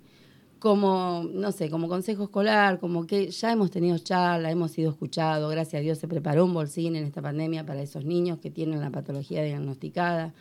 como, 0.59 1.25
no 1.33 1.51
sé, 1.53 1.69
como 1.69 1.87
consejo 1.87 2.23
escolar, 2.23 2.79
como 2.79 3.07
que 3.07 3.31
ya 3.31 3.51
hemos 3.51 3.71
tenido 3.71 3.97
charla, 3.97 4.51
hemos 4.51 4.71
sido 4.71 4.91
escuchados, 4.91 5.49
gracias 5.49 5.79
a 5.79 5.83
Dios 5.83 5.97
se 5.97 6.07
preparó 6.07 6.45
un 6.45 6.53
bolsín 6.53 6.97
en 6.97 7.05
esta 7.05 7.21
pandemia 7.21 7.65
para 7.65 7.81
esos 7.81 8.03
niños 8.03 8.39
que 8.39 8.51
tienen 8.51 8.81
la 8.81 8.89
patología 8.89 9.41
diagnosticada. 9.41 10.33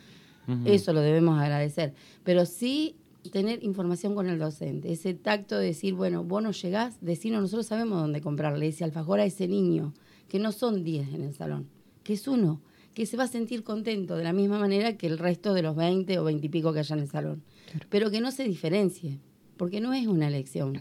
Eso 0.65 0.95
lo 0.95 1.03
debemos 1.03 1.39
agradecer. 1.39 1.93
Pero 2.25 2.47
sí 2.47 2.97
tener 3.31 3.63
información 3.63 4.15
con 4.15 4.29
el 4.29 4.39
docente, 4.39 4.91
ese 4.91 5.13
tacto 5.15 5.59
de 5.59 5.67
decir, 5.67 5.95
bueno, 5.95 6.25
vos 6.25 6.43
no 6.43 6.53
llegás, 6.53 6.97
decirnos, 7.01 7.43
nosotros 7.43 7.67
sabemos 7.67 8.01
dónde 8.01 8.21
comprarle 8.21 8.69
ese 8.69 8.85
alfajor 8.85 9.21
a 9.21 9.25
ese 9.25 9.47
niño, 9.47 9.93
que 10.29 10.39
no 10.39 10.53
son 10.53 10.83
10 10.85 11.15
en 11.15 11.23
el 11.23 11.35
salón, 11.35 11.69
que 12.09 12.15
es 12.15 12.27
uno, 12.27 12.63
que 12.95 13.05
se 13.05 13.19
va 13.19 13.25
a 13.25 13.29
sentir 13.29 13.63
contento 13.65 14.17
de 14.17 14.25
la 14.25 14.33
misma 14.33 14.59
manera 14.59 14.97
que 14.97 15.07
el 15.07 15.19
resto 15.19 15.53
de 15.53 15.61
los 15.61 15.77
20 15.77 16.19
o 16.19 16.25
20 16.25 16.47
y 16.47 16.49
pico 16.49 16.73
que 16.73 16.79
haya 16.79 16.97
en 16.97 17.03
el 17.03 17.09
salón, 17.11 17.43
pero 17.91 18.11
que 18.11 18.23
no 18.23 18.31
se 18.31 18.45
diferencie, 18.45 19.19
porque 19.59 19.83
no 19.83 19.93
es 19.93 20.07
una 20.07 20.27
elección 20.27 20.81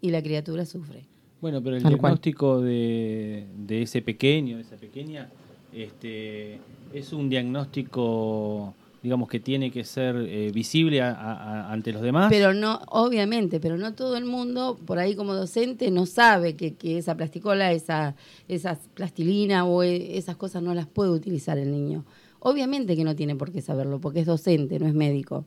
y 0.00 0.10
la 0.12 0.22
criatura 0.22 0.64
sufre. 0.66 1.08
Bueno, 1.40 1.60
pero 1.60 1.74
el 1.74 1.82
diagnóstico 1.82 2.60
de, 2.60 3.44
ese 3.68 4.02
pequeño, 4.02 4.58
de 4.58 4.62
esa 4.62 4.76
pequeña, 4.76 5.30
este, 5.72 6.60
es 6.94 7.12
un 7.12 7.28
diagnóstico 7.28 8.72
digamos 9.02 9.28
que 9.28 9.40
tiene 9.40 9.70
que 9.70 9.84
ser 9.84 10.16
eh, 10.16 10.50
visible 10.52 11.00
ante 11.02 11.92
los 11.92 12.02
demás. 12.02 12.28
Pero 12.30 12.54
no, 12.54 12.80
obviamente, 12.88 13.60
pero 13.60 13.76
no 13.76 13.94
todo 13.94 14.16
el 14.16 14.24
mundo, 14.24 14.78
por 14.86 14.98
ahí 14.98 15.14
como 15.14 15.34
docente, 15.34 15.90
no 15.90 16.06
sabe 16.06 16.56
que, 16.56 16.74
que 16.74 16.98
esa 16.98 17.16
plasticola, 17.16 17.72
esa, 17.72 18.14
esas 18.48 18.78
plastilina 18.94 19.64
o 19.64 19.82
e, 19.82 20.18
esas 20.18 20.36
cosas 20.36 20.62
no 20.62 20.74
las 20.74 20.86
puede 20.86 21.10
utilizar 21.10 21.58
el 21.58 21.70
niño. 21.70 22.04
Obviamente 22.40 22.96
que 22.96 23.04
no 23.04 23.16
tiene 23.16 23.36
por 23.36 23.52
qué 23.52 23.60
saberlo, 23.60 24.00
porque 24.00 24.20
es 24.20 24.26
docente, 24.26 24.78
no 24.78 24.86
es 24.86 24.94
médico 24.94 25.44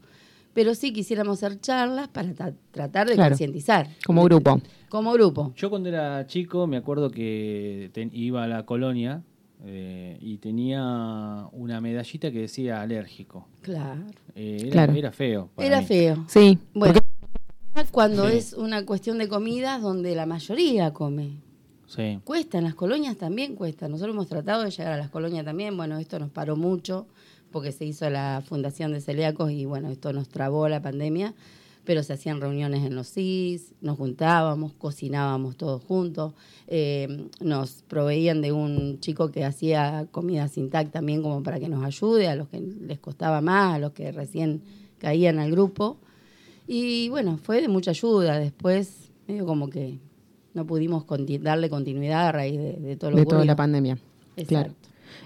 pero 0.53 0.75
sí 0.75 0.91
quisiéramos 0.91 1.41
hacer 1.41 1.60
charlas 1.60 2.08
para 2.10 2.34
tratar 2.72 3.08
de 3.08 3.15
concientizar. 3.15 3.88
Como 4.05 4.24
grupo. 4.25 4.62
Como 4.89 5.13
grupo. 5.13 5.53
Yo 5.55 5.70
cuando 5.70 5.89
era 5.89 6.25
chico 6.27 6.67
me 6.67 6.77
acuerdo 6.77 7.10
que 7.10 7.89
iba 8.12 8.43
a 8.43 8.48
la 8.48 8.65
colonia 8.65 9.24
eh, 9.63 10.18
y 10.20 10.38
tenía 10.38 11.48
una 11.51 11.80
medallita 11.82 12.32
que 12.32 12.41
decía 12.41 12.82
alérgico. 12.82 13.48
Claro. 13.62 14.01
Eh, 14.36 14.70
era, 14.72 15.12
feo. 15.12 15.50
era 15.58 15.82
feo. 15.82 16.25
Sí. 16.27 16.58
Bueno, 16.74 17.00
cuando 17.91 18.27
es 18.27 18.53
una 18.53 18.86
cuestión 18.86 19.18
de 19.18 19.27
comidas 19.27 19.82
donde 19.82 20.15
la 20.15 20.25
mayoría 20.25 20.91
come. 20.94 21.38
Sí. 21.88 22.20
Cuesta, 22.24 22.58
en 22.58 22.63
las 22.63 22.75
colonias 22.75 23.18
también 23.18 23.56
cuesta. 23.56 23.88
Nosotros 23.88 24.15
hemos 24.15 24.27
tratado 24.27 24.63
de 24.63 24.72
llegar 24.72 24.94
a 24.94 24.98
las 24.98 25.10
colonias 25.10 25.44
también. 25.44 25.75
Bueno, 25.75 25.98
esto 25.98 26.20
nos 26.20 26.30
paró 26.30 26.56
mucho 26.56 27.08
porque 27.51 27.72
se 27.72 27.86
hizo 27.86 28.10
la 28.10 28.41
fundación 28.46 28.94
de 28.94 29.01
celíacos 29.01 29.51
y 29.51 29.65
bueno, 29.65 29.89
esto 29.89 30.13
nos 30.13 30.30
trabó 30.30 30.68
la 30.70 30.82
pandemia, 30.82 31.34
pero 31.83 32.03
se 32.03 32.13
hacían 32.13 32.41
reuniones 32.41 32.85
en 32.85 32.95
los 32.95 33.11
CIS, 33.11 33.73
nos 33.81 33.97
juntábamos, 33.97 34.73
cocinábamos 34.73 35.57
todos 35.57 35.83
juntos, 35.83 36.33
eh, 36.67 37.27
nos 37.39 37.83
proveían 37.88 38.41
de 38.41 38.51
un 38.51 39.00
chico 39.00 39.31
que 39.31 39.43
hacía 39.43 40.07
comida 40.11 40.47
sin 40.47 40.69
tac 40.69 40.91
también 40.91 41.21
como 41.21 41.41
para 41.43 41.59
que 41.59 41.69
nos 41.69 41.83
ayude 41.83 42.27
a 42.27 42.35
los 42.35 42.50
que 42.50 42.59
les 42.59 43.00
costaba 43.00 43.41
más, 43.41 43.75
a 43.75 43.79
los 43.79 43.91
que 43.93 44.11
recién 44.11 44.61
caían 45.00 45.39
al 45.39 45.51
grupo. 45.51 45.97
Y 46.67 47.09
bueno, 47.09 47.38
fue 47.41 47.61
de 47.61 47.67
mucha 47.67 47.91
ayuda. 47.91 48.39
Después, 48.39 49.11
medio 49.27 49.45
como 49.45 49.69
que 49.69 50.00
no 50.53 50.65
pudimos 50.65 51.05
darle 51.41 51.69
continuidad 51.69 52.27
a 52.27 52.31
raíz 52.31 52.57
de, 52.59 52.95
todo 52.95 53.11
lo 53.11 53.17
De 53.17 53.25
toda 53.25 53.45
la 53.45 53.55
pandemia. 53.55 53.97
Claro. 54.47 54.73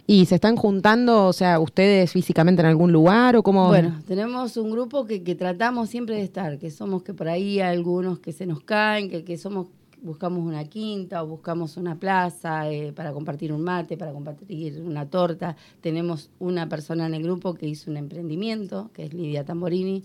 ¿Y 0.08 0.26
se 0.26 0.36
están 0.36 0.56
juntando, 0.56 1.28
o 1.28 1.34
sea, 1.34 1.60
ustedes 1.60 2.12
físicamente 2.12 2.62
en 2.62 2.68
algún 2.68 2.92
lugar 2.92 3.36
o 3.36 3.44
cómo? 3.44 3.68
Bueno, 3.68 4.02
tenemos 4.08 4.58
un 4.58 4.72
grupo 4.72 5.06
que, 5.06 5.20
tratamos 5.36 5.90
siempre 5.90 6.16
de 6.16 6.24
estar, 6.24 6.58
que 6.60 6.72
somos 6.72 7.04
que 7.04 7.14
por 7.14 7.28
ahí 7.28 7.60
hay 7.60 7.76
algunos 7.76 8.20
que 8.20 8.32
se 8.32 8.46
nos 8.46 8.62
caen, 8.62 9.10
que, 9.10 9.24
que 9.24 9.38
somos 9.38 9.68
buscamos 10.06 10.46
una 10.46 10.64
quinta 10.66 11.24
o 11.24 11.28
buscamos 11.28 11.78
una 11.78 11.96
plaza 11.96 12.70
eh, 12.70 12.94
para 12.94 13.12
compartir 13.12 13.52
un 13.52 13.64
mate, 13.64 13.98
para 13.98 14.14
compartir 14.14 14.80
una 14.80 15.10
torta. 15.10 15.58
Tenemos 15.82 16.30
una 16.40 16.70
persona 16.70 17.08
en 17.08 17.16
el 17.16 17.24
grupo 17.24 17.56
que 17.56 17.68
hizo 17.68 17.90
un 17.90 17.98
emprendimiento, 17.98 18.92
que 18.94 19.06
es 19.06 19.14
Lidia 19.14 19.44
Tamborini, 19.44 20.04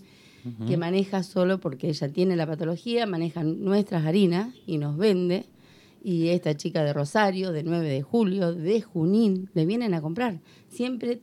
que 0.67 0.75
maneja 0.75 1.21
solo 1.21 1.59
porque 1.59 1.87
ella 1.89 2.09
tiene 2.09 2.35
la 2.35 2.47
patología, 2.47 3.05
maneja 3.05 3.43
nuestras 3.43 4.07
harinas 4.07 4.49
y 4.65 4.79
nos 4.79 4.97
vende 4.97 5.45
y 6.03 6.29
esta 6.29 6.55
chica 6.55 6.83
de 6.83 6.93
Rosario, 6.93 7.51
de 7.51 7.63
9 7.63 7.87
de 7.87 8.01
julio, 8.01 8.53
de 8.53 8.81
Junín, 8.81 9.49
le 9.53 9.65
vienen 9.65 9.93
a 9.93 10.01
comprar. 10.01 10.39
Siempre 10.69 11.21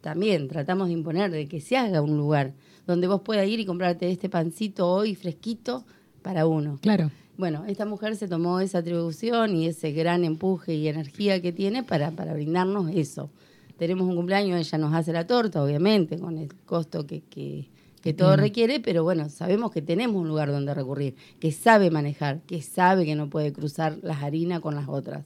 también 0.00 0.48
tratamos 0.48 0.88
de 0.88 0.94
imponer 0.94 1.30
de 1.30 1.46
que 1.46 1.60
se 1.60 1.76
haga 1.76 2.00
un 2.00 2.16
lugar 2.16 2.54
donde 2.86 3.06
vos 3.06 3.20
puedas 3.20 3.46
ir 3.46 3.60
y 3.60 3.66
comprarte 3.66 4.10
este 4.10 4.28
pancito 4.28 4.88
hoy 4.88 5.14
fresquito 5.14 5.84
para 6.22 6.46
uno. 6.46 6.78
Claro. 6.80 7.10
Bueno, 7.36 7.64
esta 7.68 7.84
mujer 7.84 8.16
se 8.16 8.26
tomó 8.26 8.58
esa 8.60 8.78
atribución 8.78 9.54
y 9.54 9.66
ese 9.66 9.92
gran 9.92 10.24
empuje 10.24 10.74
y 10.74 10.88
energía 10.88 11.40
que 11.40 11.52
tiene 11.52 11.84
para, 11.84 12.10
para 12.10 12.32
brindarnos 12.32 12.90
eso. 12.92 13.30
Tenemos 13.76 14.08
un 14.08 14.16
cumpleaños, 14.16 14.58
ella 14.58 14.78
nos 14.78 14.92
hace 14.92 15.12
la 15.12 15.26
torta, 15.26 15.62
obviamente, 15.62 16.18
con 16.18 16.36
el 16.38 16.52
costo 16.64 17.06
que, 17.06 17.20
que, 17.20 17.68
que 18.00 18.14
todo 18.14 18.36
requiere, 18.36 18.80
pero 18.80 19.02
bueno, 19.02 19.28
sabemos 19.28 19.70
que 19.70 19.82
tenemos 19.82 20.20
un 20.20 20.28
lugar 20.28 20.50
donde 20.50 20.74
recurrir, 20.74 21.14
que 21.40 21.52
sabe 21.52 21.90
manejar, 21.90 22.40
que 22.46 22.62
sabe 22.62 23.04
que 23.04 23.14
no 23.14 23.28
puede 23.28 23.52
cruzar 23.52 23.98
las 24.02 24.22
harinas 24.22 24.60
con 24.60 24.74
las 24.74 24.88
otras 24.88 25.24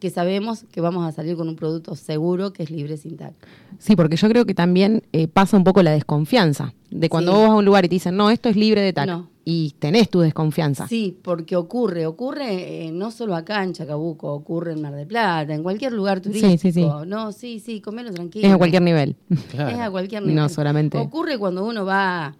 que 0.00 0.08
sabemos 0.08 0.64
que 0.72 0.80
vamos 0.80 1.06
a 1.06 1.12
salir 1.12 1.36
con 1.36 1.46
un 1.46 1.56
producto 1.56 1.94
seguro 1.94 2.54
que 2.54 2.62
es 2.62 2.70
libre 2.70 2.96
sin 2.96 3.18
TAC. 3.18 3.34
Sí, 3.78 3.96
porque 3.96 4.16
yo 4.16 4.30
creo 4.30 4.46
que 4.46 4.54
también 4.54 5.02
eh, 5.12 5.28
pasa 5.28 5.58
un 5.58 5.62
poco 5.62 5.82
la 5.82 5.90
desconfianza 5.90 6.72
de 6.90 7.10
cuando 7.10 7.32
vos 7.32 7.42
vas 7.42 7.50
a 7.50 7.54
un 7.56 7.66
lugar 7.66 7.84
y 7.84 7.88
te 7.90 7.96
dicen, 7.96 8.16
no, 8.16 8.30
esto 8.30 8.48
es 8.48 8.56
libre 8.56 8.80
de 8.80 8.94
TAC. 8.94 9.06
No 9.06 9.28
y 9.52 9.74
tenés 9.80 10.08
tu 10.08 10.20
desconfianza. 10.20 10.86
Sí, 10.86 11.18
porque 11.22 11.56
ocurre, 11.56 12.06
ocurre 12.06 12.86
eh, 12.86 12.92
no 12.92 13.10
solo 13.10 13.34
acá 13.34 13.64
en 13.64 13.72
Chacabuco, 13.72 14.32
ocurre 14.32 14.74
en 14.74 14.80
Mar 14.80 14.94
del 14.94 15.08
Plata, 15.08 15.52
en 15.52 15.64
cualquier 15.64 15.92
lugar 15.92 16.20
turístico. 16.20 16.52
Sí, 16.52 16.58
sí, 16.58 16.72
sí. 16.72 16.86
No, 17.06 17.32
sí, 17.32 17.58
sí, 17.58 17.80
comelo 17.80 18.12
tranquilo. 18.12 18.46
Es 18.46 18.54
a 18.54 18.58
cualquier 18.58 18.82
nivel. 18.82 19.16
Es 19.28 19.58
a 19.58 19.90
cualquier 19.90 20.22
nivel. 20.22 20.36
No 20.36 20.48
solamente. 20.48 20.98
Ocurre 20.98 21.36
cuando 21.36 21.66
uno 21.66 21.84
va, 21.84 22.36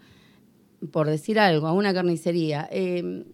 por 0.92 1.08
decir 1.08 1.40
algo, 1.40 1.66
a 1.66 1.72
una 1.72 1.92
carnicería. 1.92 2.68
Eh, 2.70 3.24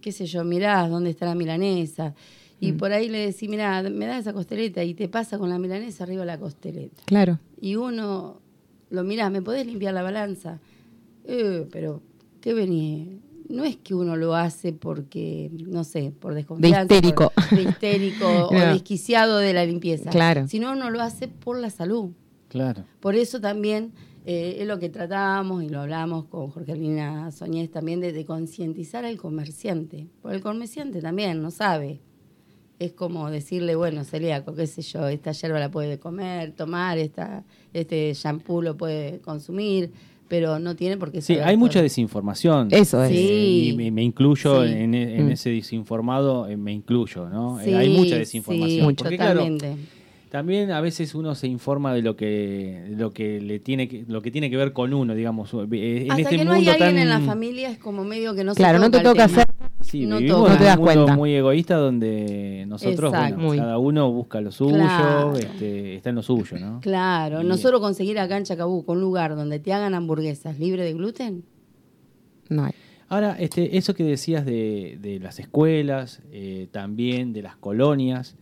qué 0.00 0.12
sé 0.12 0.26
yo, 0.26 0.44
mirás 0.44 0.88
dónde 0.88 1.10
está 1.10 1.26
la 1.26 1.34
milanesa. 1.34 2.14
Y 2.60 2.72
mm. 2.72 2.76
por 2.76 2.92
ahí 2.92 3.08
le 3.08 3.18
decís, 3.18 3.48
mirá, 3.48 3.82
me 3.82 4.06
da 4.06 4.16
esa 4.16 4.32
costeleta 4.32 4.84
y 4.84 4.94
te 4.94 5.08
pasa 5.08 5.38
con 5.38 5.50
la 5.50 5.58
milanesa 5.58 6.04
arriba 6.04 6.24
la 6.24 6.38
costeleta. 6.38 7.02
Claro. 7.04 7.40
Y 7.60 7.74
uno 7.74 8.40
lo 8.90 9.02
mirás, 9.02 9.32
¿me 9.32 9.42
podés 9.42 9.66
limpiar 9.66 9.92
la 9.92 10.02
balanza? 10.02 10.60
Eh, 11.24 11.66
pero 11.72 12.00
¿qué 12.40 12.54
venía? 12.54 13.06
No 13.48 13.64
es 13.64 13.76
que 13.76 13.94
uno 13.94 14.16
lo 14.16 14.34
hace 14.34 14.72
porque, 14.72 15.50
no 15.66 15.84
sé, 15.84 16.12
por 16.18 16.34
desconfianza. 16.34 16.84
De 16.84 16.96
histérico. 16.96 17.32
de 17.50 17.62
histérico 17.62 18.48
o 18.50 18.54
desquiciado 18.54 19.38
de 19.38 19.54
la 19.54 19.64
limpieza. 19.64 20.10
Claro. 20.10 20.46
Sino 20.48 20.72
uno 20.72 20.90
lo 20.90 21.00
hace 21.00 21.28
por 21.28 21.58
la 21.58 21.70
salud. 21.70 22.10
Claro. 22.48 22.84
Por 23.00 23.14
eso 23.14 23.40
también 23.40 23.92
eh, 24.26 24.58
es 24.60 24.66
lo 24.66 24.78
que 24.78 24.90
tratábamos 24.90 25.62
y 25.62 25.70
lo 25.70 25.80
hablamos 25.80 26.26
con 26.26 26.50
Jorgelina 26.50 27.30
Soñez 27.30 27.70
también 27.70 28.00
de, 28.00 28.24
concientizar 28.26 29.06
al 29.06 29.16
comerciante. 29.16 30.06
Porque 30.20 30.36
el 30.36 30.42
comerciante 30.42 31.00
también 31.00 31.40
no 31.40 31.50
sabe. 31.50 32.02
Es 32.78 32.92
como 32.92 33.30
decirle, 33.30 33.74
bueno, 33.74 34.04
celíaco, 34.04 34.54
qué 34.54 34.66
sé 34.66 34.82
yo, 34.82 35.08
esta 35.08 35.32
hierba 35.32 35.58
la 35.58 35.70
puede 35.70 35.98
comer, 35.98 36.52
tomar, 36.52 36.98
esta, 36.98 37.44
este 37.72 38.12
shampoo 38.12 38.60
lo 38.60 38.76
puede 38.76 39.20
consumir 39.20 39.90
pero 40.28 40.58
no 40.58 40.76
tiene 40.76 40.96
por 40.96 41.10
qué 41.10 41.20
Sí, 41.22 41.38
hay 41.38 41.56
mucha 41.56 41.82
desinformación. 41.82 42.68
Eso 42.70 43.02
es. 43.02 43.10
Sí. 43.10 43.74
Y 43.78 43.90
me, 43.90 44.02
incluyo 44.02 44.64
en, 44.64 44.90
mm. 44.90 45.30
ese 45.30 45.50
desinformado, 45.50 46.46
eh, 46.48 46.56
me 46.56 46.72
incluyo, 46.72 47.28
¿no? 47.28 47.60
Eh, 47.60 47.74
hay 47.74 47.88
mucha 47.88 48.16
desinformación. 48.16 48.90
Sí, 48.90 48.94
totalmente. 48.96 49.76
también 50.30 50.70
a 50.70 50.80
veces 50.80 51.14
uno 51.14 51.34
se 51.34 51.48
informa 51.48 51.94
de 51.94 52.02
lo 52.02 52.16
que 52.16 52.84
lo 52.90 53.12
que 53.12 53.40
le 53.40 53.58
tiene 53.58 53.88
que, 53.88 54.04
lo 54.06 54.20
que 54.20 54.30
tiene 54.30 54.50
que 54.50 54.56
ver 54.56 54.72
con 54.72 54.92
uno, 54.92 55.14
digamos. 55.14 55.52
Eh, 55.54 56.02
en 56.02 56.10
Hasta 56.10 56.22
este 56.22 56.36
que 56.36 56.44
no 56.44 56.52
hay 56.52 56.68
alguien 56.68 56.98
en 56.98 57.08
la 57.08 57.20
familia 57.20 57.70
es 57.70 57.78
como 57.78 58.04
medio 58.04 58.34
que 58.34 58.44
no 58.44 58.54
se 58.54 58.58
Claro, 58.58 58.78
no 58.78 58.90
te 58.90 59.00
toca 59.00 59.24
hacer 59.24 59.46
Sí, 59.88 60.04
no, 60.04 60.18
vivimos 60.18 60.58
te 60.58 60.70
un 60.70 60.84
mundo 60.84 61.08
muy 61.16 61.34
egoísta 61.34 61.76
donde 61.76 62.66
nosotros, 62.68 63.10
cada 63.10 63.78
uno 63.78 64.12
busca 64.12 64.40
lo 64.40 64.52
suyo, 64.52 65.32
este, 65.34 65.94
está 65.96 66.10
en 66.10 66.16
lo 66.16 66.22
suyo, 66.22 66.58
¿no? 66.58 66.80
Claro, 66.80 67.42
nosotros 67.42 67.80
conseguir 67.80 68.18
acá 68.18 68.36
en 68.36 68.44
Chacabuco 68.44 68.92
un 68.92 69.00
lugar 69.00 69.34
donde 69.34 69.58
te 69.58 69.72
hagan 69.72 69.94
hamburguesas 69.94 70.58
libre 70.58 70.84
de 70.84 70.92
gluten, 70.92 71.44
no 72.50 72.64
hay. 72.64 72.72
Ahora, 73.08 73.36
este, 73.38 73.78
eso 73.78 73.94
que 73.94 74.04
decías 74.04 74.44
de, 74.44 74.98
de 75.00 75.18
las 75.18 75.38
escuelas, 75.38 76.20
eh, 76.30 76.68
también 76.70 77.32
de 77.32 77.40
las 77.40 77.56
colonias, 77.56 78.36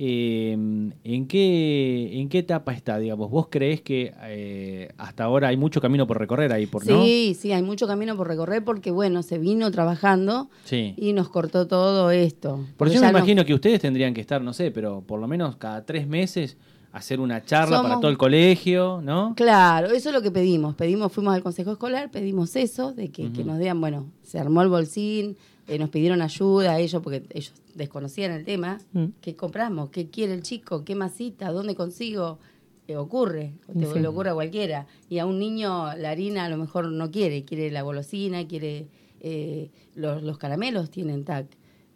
eh, 0.00 0.52
¿en, 0.52 1.26
qué, 1.26 2.20
¿En 2.20 2.28
qué 2.28 2.38
etapa 2.38 2.72
está, 2.72 2.98
digamos? 2.98 3.30
¿Vos 3.30 3.48
creés 3.50 3.80
que 3.80 4.14
eh, 4.22 4.92
hasta 4.96 5.24
ahora 5.24 5.48
hay 5.48 5.56
mucho 5.56 5.80
camino 5.80 6.06
por 6.06 6.18
recorrer 6.18 6.52
ahí, 6.52 6.66
por 6.66 6.84
Sí, 6.84 7.36
sí, 7.36 7.52
hay 7.52 7.62
mucho 7.62 7.88
camino 7.88 8.16
por 8.16 8.28
recorrer 8.28 8.62
porque, 8.62 8.92
bueno, 8.92 9.24
se 9.24 9.38
vino 9.38 9.68
trabajando 9.72 10.50
y 10.70 11.12
nos 11.14 11.28
cortó 11.30 11.66
todo 11.66 12.12
esto. 12.12 12.64
Por 12.76 12.86
eso 12.86 13.00
me 13.00 13.08
imagino 13.08 13.44
que 13.44 13.54
ustedes 13.54 13.80
tendrían 13.80 14.14
que 14.14 14.20
estar, 14.20 14.40
no 14.40 14.52
sé, 14.52 14.70
pero 14.70 15.02
por 15.02 15.18
lo 15.18 15.26
menos 15.26 15.56
cada 15.56 15.84
tres 15.84 16.06
meses 16.06 16.56
hacer 16.92 17.18
una 17.18 17.42
charla 17.42 17.82
para 17.82 17.96
todo 17.96 18.10
el 18.10 18.18
colegio, 18.18 19.00
¿no? 19.02 19.34
Claro, 19.36 19.88
eso 19.88 20.10
es 20.10 20.14
lo 20.14 20.22
que 20.22 20.30
pedimos. 20.30 20.76
Pedimos, 20.76 21.12
fuimos 21.12 21.34
al 21.34 21.42
consejo 21.42 21.72
escolar, 21.72 22.10
pedimos 22.10 22.54
eso, 22.54 22.92
de 22.92 23.08
que, 23.10 23.28
nos 23.44 23.58
digan, 23.58 23.80
bueno, 23.80 24.06
se 24.22 24.38
armó 24.38 24.62
el 24.62 24.68
bolsín, 24.68 25.36
eh, 25.68 25.78
nos 25.78 25.90
pidieron 25.90 26.22
ayuda 26.22 26.72
a 26.72 26.78
ellos, 26.80 27.02
porque 27.02 27.22
ellos 27.30 27.52
desconocían 27.74 28.32
el 28.32 28.44
tema. 28.44 28.78
Mm. 28.92 29.06
¿Qué 29.20 29.36
compramos? 29.36 29.90
¿Qué 29.90 30.08
quiere 30.08 30.34
el 30.34 30.42
chico? 30.42 30.84
¿Qué 30.84 30.94
masita? 30.94 31.52
¿Dónde 31.52 31.74
consigo? 31.74 32.38
¿Qué 32.86 32.96
ocurre? 32.96 33.52
Te 33.66 34.00
lo 34.00 34.10
ocurre 34.10 34.30
a 34.30 34.34
cualquiera. 34.34 34.86
Y 35.10 35.18
a 35.18 35.26
un 35.26 35.38
niño 35.38 35.94
la 35.96 36.10
harina 36.10 36.46
a 36.46 36.48
lo 36.48 36.56
mejor 36.56 36.90
no 36.90 37.10
quiere, 37.10 37.44
quiere 37.44 37.70
la 37.70 37.82
golosina, 37.82 38.48
quiere 38.48 38.88
eh, 39.20 39.70
los, 39.94 40.22
los, 40.22 40.38
caramelos 40.38 40.90
tienen 40.90 41.24
TAC. 41.24 41.46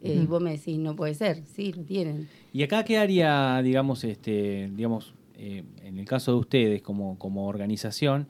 Eh, 0.01 0.19
y 0.21 0.25
vos 0.25 0.41
me 0.41 0.51
decís, 0.51 0.77
no 0.77 0.95
puede 0.95 1.13
ser, 1.13 1.43
sí, 1.55 1.71
lo 1.71 1.83
tienen. 1.83 2.27
¿Y 2.51 2.61
acá 2.63 2.83
qué 2.83 2.97
haría, 2.97 3.61
digamos, 3.63 4.03
este, 4.03 4.69
digamos, 4.75 5.13
eh, 5.37 5.63
en 5.81 5.97
el 5.97 6.05
caso 6.05 6.33
de 6.33 6.37
ustedes 6.39 6.81
como, 6.81 7.17
como 7.17 7.47
organización, 7.47 8.27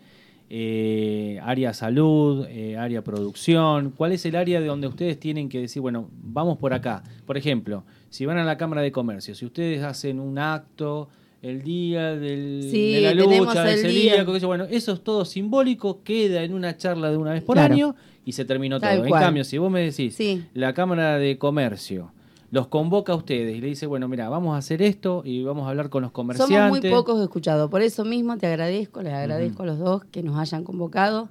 área 1.41 1.73
salud, 1.73 2.45
área 2.77 3.03
producción, 3.03 3.91
¿cuál 3.91 4.11
es 4.11 4.25
el 4.25 4.35
área 4.35 4.61
de 4.61 4.67
donde 4.67 4.87
ustedes 4.87 5.19
tienen 5.19 5.49
que 5.49 5.59
decir, 5.59 5.81
bueno, 5.81 6.09
vamos 6.21 6.57
por 6.57 6.73
acá? 6.73 7.03
Por 7.25 7.37
ejemplo, 7.37 7.83
si 8.09 8.25
van 8.25 8.37
a 8.37 8.43
la 8.43 8.57
Cámara 8.57 8.81
de 8.81 8.91
Comercio, 8.91 9.33
si 9.33 9.45
ustedes 9.45 9.83
hacen 9.83 10.19
un 10.19 10.37
acto 10.37 11.09
el 11.41 11.61
día 11.61 12.15
del, 12.15 12.71
de 12.71 13.01
la 13.01 13.13
lucha, 13.13 13.69
ese 13.71 13.87
día, 13.89 14.23
bueno, 14.23 14.65
eso 14.69 14.93
es 14.93 15.01
todo 15.01 15.25
simbólico, 15.25 16.01
queda 16.03 16.43
en 16.43 16.53
una 16.53 16.77
charla 16.77 17.11
de 17.11 17.17
una 17.17 17.31
vez 17.31 17.43
por 17.43 17.59
año 17.59 17.95
y 18.23 18.31
se 18.31 18.45
terminó 18.45 18.79
todo. 18.79 19.05
En 19.05 19.11
cambio, 19.11 19.43
si 19.43 19.57
vos 19.57 19.71
me 19.71 19.81
decís, 19.81 20.17
la 20.53 20.73
Cámara 20.73 21.17
de 21.17 21.37
Comercio 21.37 22.11
los 22.53 22.67
convoca 22.67 23.13
a 23.13 23.15
ustedes 23.15 23.57
y 23.57 23.61
le 23.61 23.65
dice, 23.65 23.87
bueno, 23.87 24.07
mira, 24.07 24.29
vamos 24.29 24.53
a 24.53 24.59
hacer 24.59 24.83
esto 24.83 25.23
y 25.25 25.41
vamos 25.41 25.65
a 25.65 25.71
hablar 25.71 25.89
con 25.89 26.03
los 26.03 26.11
comerciantes. 26.11 26.55
Somos 26.55 26.81
muy 26.81 26.87
pocos 26.87 27.19
escuchados, 27.19 27.67
por 27.71 27.81
eso 27.81 28.05
mismo 28.05 28.37
te 28.37 28.45
agradezco, 28.45 29.01
les 29.01 29.11
agradezco 29.11 29.63
a 29.63 29.65
los 29.65 29.79
dos 29.79 30.05
que 30.05 30.21
nos 30.21 30.37
hayan 30.37 30.63
convocado. 30.63 31.29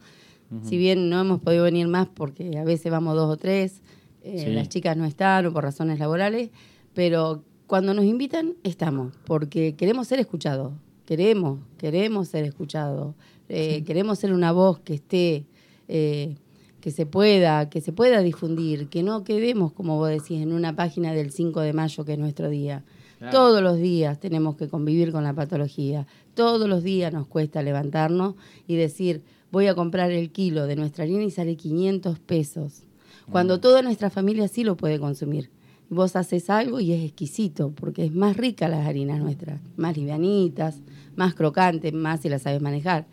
Si 0.65 0.77
bien 0.77 1.09
no 1.09 1.21
hemos 1.21 1.41
podido 1.41 1.63
venir 1.63 1.87
más 1.87 2.09
porque 2.09 2.59
a 2.59 2.65
veces 2.65 2.91
vamos 2.91 3.15
dos 3.15 3.31
o 3.31 3.37
tres, 3.37 3.83
eh, 4.25 4.53
las 4.53 4.69
chicas 4.69 4.97
no 4.97 5.05
están 5.05 5.47
o 5.47 5.53
por 5.53 5.63
razones 5.63 6.01
laborales, 6.01 6.51
pero 6.93 7.45
cuando 7.69 7.95
nos 7.95 8.05
invitan 8.05 8.55
estamos, 8.65 9.15
porque 9.25 9.77
queremos 9.77 10.09
ser 10.09 10.19
escuchados, 10.19 10.73
queremos, 11.07 11.61
queremos 11.79 12.29
ser 12.29 12.45
escuchados, 12.45 13.15
eh, 13.49 13.85
queremos 13.85 14.19
ser 14.19 14.33
una 14.33 14.51
voz 14.51 14.81
que 14.81 14.95
esté... 14.95 15.47
Eh, 15.87 16.35
que 16.83 16.91
se 16.91 17.07
pueda, 17.07 17.71
que 17.71 17.81
se 17.81 17.93
pueda 17.93 18.21
difundir, 18.21 18.89
que 18.89 19.03
no 19.03 19.23
quedemos, 19.25 19.73
como 19.73 19.97
vos 19.97 20.11
decís, 20.11 20.43
en 20.43 20.53
una 20.53 20.75
página 20.75 21.15
del 21.15 21.31
5 21.31 21.61
de 21.61 21.73
mayo, 21.73 22.05
que 22.05 22.15
es 22.15 22.19
nuestro 22.19 22.51
día. 22.51 22.85
Todos 23.31 23.63
los 23.63 23.79
días 23.79 24.19
tenemos 24.19 24.57
que 24.57 24.69
convivir 24.69 25.13
con 25.13 25.23
la 25.23 25.33
patología. 25.33 26.09
Todos 26.35 26.69
los 26.69 26.83
días 26.83 27.13
nos 27.13 27.29
cuesta 27.29 27.63
levantarnos 27.63 28.35
y 28.67 28.75
decir, 28.75 29.23
voy 29.53 29.69
a 29.69 29.77
comprar 29.77 30.11
el 30.11 30.33
kilo 30.33 30.67
de 30.67 30.75
nuestra 30.75 31.05
harina 31.05 31.23
y 31.23 31.31
sale 31.31 31.57
500 31.57 32.19
pesos. 32.19 32.83
Cuando 33.31 33.59
mm. 33.59 33.61
toda 33.61 33.83
nuestra 33.83 34.11
familia 34.11 34.49
sí 34.49 34.65
lo 34.65 34.77
puede 34.77 34.99
consumir. 34.99 35.51
Vos 35.89 36.17
haces 36.17 36.51
algo 36.51 36.81
y 36.81 36.93
es 36.93 37.05
exquisito, 37.05 37.71
porque 37.71 38.05
es 38.05 38.13
más 38.13 38.37
rica 38.37 38.67
las 38.67 38.85
harinas 38.89 39.21
nuestras, 39.21 39.61
más 39.77 39.97
livianitas, 39.97 40.81
más 41.15 41.35
crocantes, 41.35 41.93
más 41.93 42.23
si 42.23 42.29
las 42.29 42.43
sabes 42.43 42.61
manejar. 42.61 43.07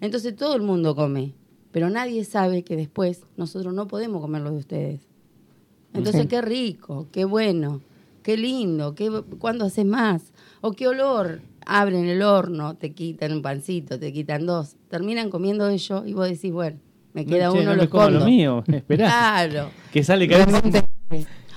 Entonces 0.00 0.34
todo 0.34 0.56
el 0.56 0.62
mundo 0.62 0.96
come 0.96 1.34
pero 1.72 1.90
nadie 1.90 2.24
sabe 2.24 2.62
que 2.62 2.76
después 2.76 3.22
nosotros 3.36 3.74
no 3.74 3.88
podemos 3.88 4.20
comer 4.20 4.42
lo 4.42 4.50
de 4.50 4.58
ustedes. 4.58 5.00
Entonces, 5.94 6.26
qué 6.26 6.40
rico, 6.40 7.08
qué 7.10 7.24
bueno, 7.24 7.80
qué 8.22 8.36
lindo, 8.36 8.94
qué, 8.94 9.10
¿cuándo 9.38 9.66
haces 9.66 9.84
más? 9.84 10.32
O 10.60 10.72
qué 10.72 10.86
olor, 10.86 11.40
abren 11.66 12.06
el 12.06 12.22
horno, 12.22 12.74
te 12.76 12.92
quitan 12.92 13.32
un 13.32 13.42
pancito, 13.42 13.98
te 13.98 14.12
quitan 14.12 14.46
dos, 14.46 14.76
terminan 14.88 15.30
comiendo 15.30 15.68
ellos 15.68 16.02
y 16.06 16.12
vos 16.14 16.28
decís, 16.28 16.52
bueno, 16.52 16.78
me 17.12 17.26
queda 17.26 17.50
uno, 17.52 17.62
no 17.62 17.74
lo 17.74 17.82
escondo. 17.82 18.20
lo 18.20 18.24
mío, 18.24 18.64
esperá. 18.72 19.06
Claro. 19.06 19.70
Que 19.92 20.02
sale 20.02 20.28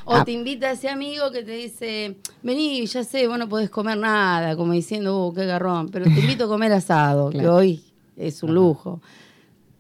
O 0.04 0.16
ah. 0.16 0.26
te 0.26 0.32
invita 0.32 0.72
ese 0.72 0.90
amigo 0.90 1.32
que 1.32 1.44
te 1.44 1.54
dice, 1.54 2.18
vení, 2.44 2.86
ya 2.86 3.04
sé, 3.04 3.28
vos 3.28 3.40
no 3.40 3.48
podés 3.48 3.70
comer 3.70 3.98
nada, 3.98 4.56
como 4.56 4.74
diciendo, 4.74 5.28
uh, 5.28 5.34
qué 5.34 5.46
garrón, 5.46 5.90
pero 5.90 6.06
te 6.06 6.20
invito 6.20 6.46
a 6.46 6.48
comer 6.48 6.74
asado, 6.74 7.30
que 7.30 7.48
hoy 7.48 7.84
es 8.18 8.44
un 8.44 8.54
lujo 8.54 9.02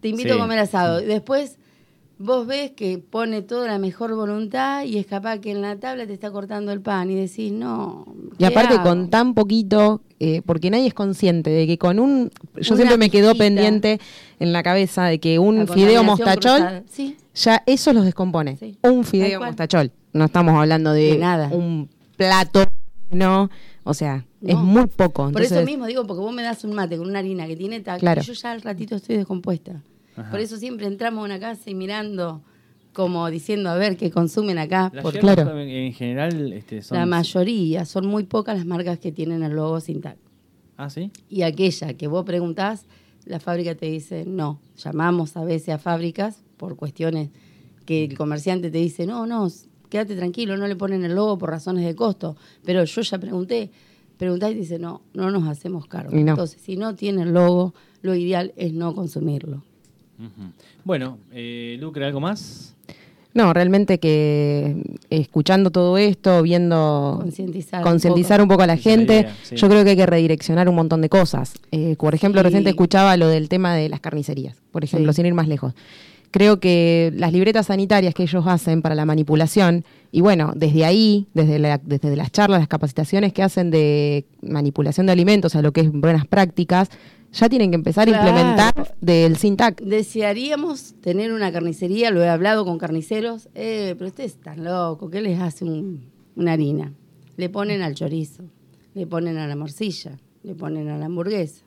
te 0.06 0.10
invito 0.10 0.36
a 0.36 0.38
comer 0.38 0.60
asado. 0.60 1.02
Y 1.02 1.06
después 1.06 1.58
vos 2.20 2.46
ves 2.46 2.70
que 2.72 3.00
pone 3.00 3.41
toda 3.41 3.68
la 3.68 3.80
mejor 3.80 4.13
voluntad 4.13 4.84
y 4.84 5.00
es 5.00 5.08
capaz 5.08 5.39
que 5.39 5.50
en 5.50 5.63
la 5.63 5.78
tabla 5.78 6.06
te 6.06 6.13
está 6.13 6.30
cortando 6.30 6.72
el 6.72 6.80
pan 6.80 7.10
y 7.10 7.15
decís, 7.15 7.52
no. 7.52 8.06
Y 8.38 8.44
aparte 8.44 8.80
con 8.84 9.10
tan 9.10 9.34
poquito, 9.34 10.02
eh, 10.20 10.44
porque 10.46 10.70
nadie 10.70 10.86
es 10.86 10.94
consciente 10.94 11.50
de 11.50 11.65
que 11.65 11.80
con 11.80 11.98
un. 11.98 12.32
Yo 12.56 12.76
siempre 12.76 13.00
me 13.00 13.10
quedó 13.10 13.34
pendiente 13.34 14.00
en 14.39 14.54
la 14.54 14.62
cabeza 14.62 15.06
de 15.06 15.20
que 15.20 15.39
un 15.39 15.68
fideo 15.68 16.04
mostachol, 16.04 16.84
ya 17.34 17.63
eso 17.65 17.91
los 17.91 18.06
descompone. 18.06 18.60
Un 18.84 19.06
fideo 19.06 19.41
mostachol. 19.41 19.91
No 20.13 20.26
estamos 20.26 20.54
hablando 20.54 20.94
de, 20.94 21.18
nada. 21.18 21.50
un 21.52 21.89
plato, 22.15 22.63
no. 23.10 23.50
O 23.84 23.96
sea, 23.96 24.24
es 24.46 24.56
muy 24.56 24.86
poco. 24.86 25.32
Por 25.32 25.41
eso 25.41 25.63
mismo 25.63 25.88
digo, 25.88 26.06
porque 26.06 26.22
vos 26.22 26.34
me 26.34 26.44
das 26.44 26.63
un 26.63 26.74
mate 26.74 26.96
con 26.96 27.10
una 27.10 27.20
harina 27.20 27.48
que 27.48 27.56
tiene 27.56 27.80
tal, 27.80 28.00
claro. 28.00 28.22
yo 28.22 28.34
ya 28.34 28.52
al 28.52 28.62
ratito 28.62 28.96
estoy 28.96 29.18
descompuesta. 29.18 29.82
Por 30.32 30.39
eso 30.39 30.58
siempre 30.58 30.88
entramos 30.88 31.21
a 31.21 31.25
una 31.25 31.39
casa 31.39 31.69
y 31.69 31.75
mirando 31.75 32.41
como 32.93 33.30
diciendo 33.30 33.69
a 33.69 33.75
ver 33.75 33.97
qué 33.97 34.10
consumen 34.10 34.58
acá. 34.58 34.91
Por, 35.01 35.17
claro. 35.19 35.60
en 35.60 35.93
general 35.93 36.54
este, 36.54 36.82
son... 36.82 36.97
La 36.97 37.06
mayoría, 37.06 37.86
son 37.86 38.08
muy 38.08 38.23
pocas 38.23 38.58
las 38.58 38.65
marcas 38.65 38.99
que 38.99 39.12
tienen 39.12 39.43
el 39.43 39.54
logo 39.54 39.80
Sintac. 39.82 40.17
Ah, 40.78 40.89
¿sí? 40.89 41.12
Y 41.30 41.41
aquella 41.41 41.93
que 41.93 42.08
vos 42.08 42.25
preguntás, 42.25 42.86
la 43.25 43.39
fábrica 43.39 43.75
te 43.75 43.88
dice 43.88 44.25
no. 44.25 44.60
Llamamos 44.78 45.36
a 45.36 45.43
veces 45.43 45.69
a 45.69 45.78
fábricas 45.78 46.41
por 46.58 46.78
cuestiones 46.78 47.30
que 47.86 48.06
el 48.06 48.17
comerciante 48.17 48.71
te 48.71 48.78
dice, 48.78 49.06
no, 49.06 49.28
no, 49.28 49.47
quédate 49.89 50.15
tranquilo, 50.15 50.58
no 50.58 50.67
le 50.67 50.75
ponen 50.75 51.04
el 51.04 51.15
logo 51.15 51.38
por 51.38 51.49
razones 51.49 51.86
de 51.86 51.95
costo. 51.95 52.36
Pero 52.63 52.84
yo 52.84 53.01
ya 53.01 53.17
pregunté, 53.19 53.71
preguntás 54.17 54.51
y 54.51 54.56
dice, 54.56 54.80
no, 54.80 55.01
no 55.13 55.32
nos 55.32 55.47
hacemos 55.47 55.86
cargo. 55.88 56.15
Entonces, 56.15 56.62
si 56.62 56.78
no 56.78 56.95
tiene 56.95 57.23
el 57.23 57.34
logo, 57.34 57.73
lo 58.01 58.15
ideal 58.15 58.54
es 58.56 58.73
no 58.73 58.95
consumirlo. 58.95 59.63
Bueno, 60.84 61.17
eh, 61.34 61.78
Lucre, 61.80 62.06
¿algo 62.06 62.19
más? 62.19 62.75
No, 63.36 63.54
realmente 63.54 63.99
que 63.99 64.78
escuchando 65.10 65.69
todo 65.69 65.97
esto, 65.97 66.41
viendo 66.41 67.19
concientizar, 67.84 68.41
un, 68.41 68.47
poco 68.47 68.63
a 68.63 68.67
la 68.67 68.78
gente, 68.78 69.28
yo 69.54 69.67
creo 69.67 69.84
que 69.84 69.89
hay 69.89 69.95
que 69.97 70.06
redireccionar 70.06 70.69
un 70.69 70.75
montón 70.75 71.01
de 71.01 71.10
cosas. 71.10 71.54
Eh, 71.71 71.97
por 71.99 72.15
ejemplo, 72.15 72.41
reciente 72.41 72.69
escuchaba 72.69 73.17
lo 73.17 73.28
del 73.28 73.49
tema 73.49 73.75
de 73.75 73.89
las 73.89 73.99
carnicerías, 73.99 74.56
por 74.71 74.86
ejemplo, 74.86 75.12
sin 75.12 75.25
ir 75.25 75.34
más 75.34 75.49
lejos. 75.49 75.73
Creo 76.32 76.62
que 76.62 77.12
las 77.13 77.34
libretas 77.34 77.65
sanitarias 77.65 78.13
que 78.13 78.23
ellos 78.23 78.45
hacen 78.47 78.82
para 78.82 78.95
la 78.95 79.04
manipulación, 79.04 79.84
y 80.13 80.21
bueno, 80.21 80.54
desde 80.56 80.86
ahí, 80.86 81.28
desde, 81.34 81.60
desde 81.84 82.15
las 82.15 82.32
charlas, 82.32 82.62
las 82.62 82.69
capacitaciones 82.69 83.34
que 83.34 83.43
hacen 83.43 83.69
de 83.69 84.25
manipulación 84.41 85.08
de 85.08 85.12
alimentos 85.12 85.58
a 85.58 85.62
lo 85.62 85.73
que 85.73 85.82
es 85.82 85.91
buenas 85.91 86.25
prácticas, 86.25 86.89
ya 87.36 87.50
tienen 87.50 87.69
que 87.69 87.76
empezar 87.76 88.08
a 88.08 88.12
implementar 88.12 88.95
del 89.02 89.36
SINTAC. 89.38 89.82
Desearíamos 89.82 90.95
tener 91.02 91.34
una 91.34 91.52
carnicería, 91.52 92.10
lo 92.10 92.24
he 92.24 92.30
hablado 92.30 92.65
con 92.65 92.78
carniceros, 92.78 93.50
eh, 93.54 93.95
pero 93.98 94.08
ustedes 94.08 94.34
están 94.34 94.63
locos, 94.63 95.12
¿qué 95.12 95.21
les 95.21 95.39
hace 95.39 95.65
una 95.65 96.54
harina? 96.54 96.93
Le 97.36 97.50
ponen 97.50 97.82
al 97.82 97.93
chorizo, 97.93 98.43
le 98.93 99.06
ponen 99.06 99.38
a 99.38 99.48
la 99.48 99.56
morcilla, 99.56 100.17
le 100.43 100.56
ponen 100.56 100.88
a 100.89 100.98
la 100.98 101.08
hamburguesa. 101.08 101.65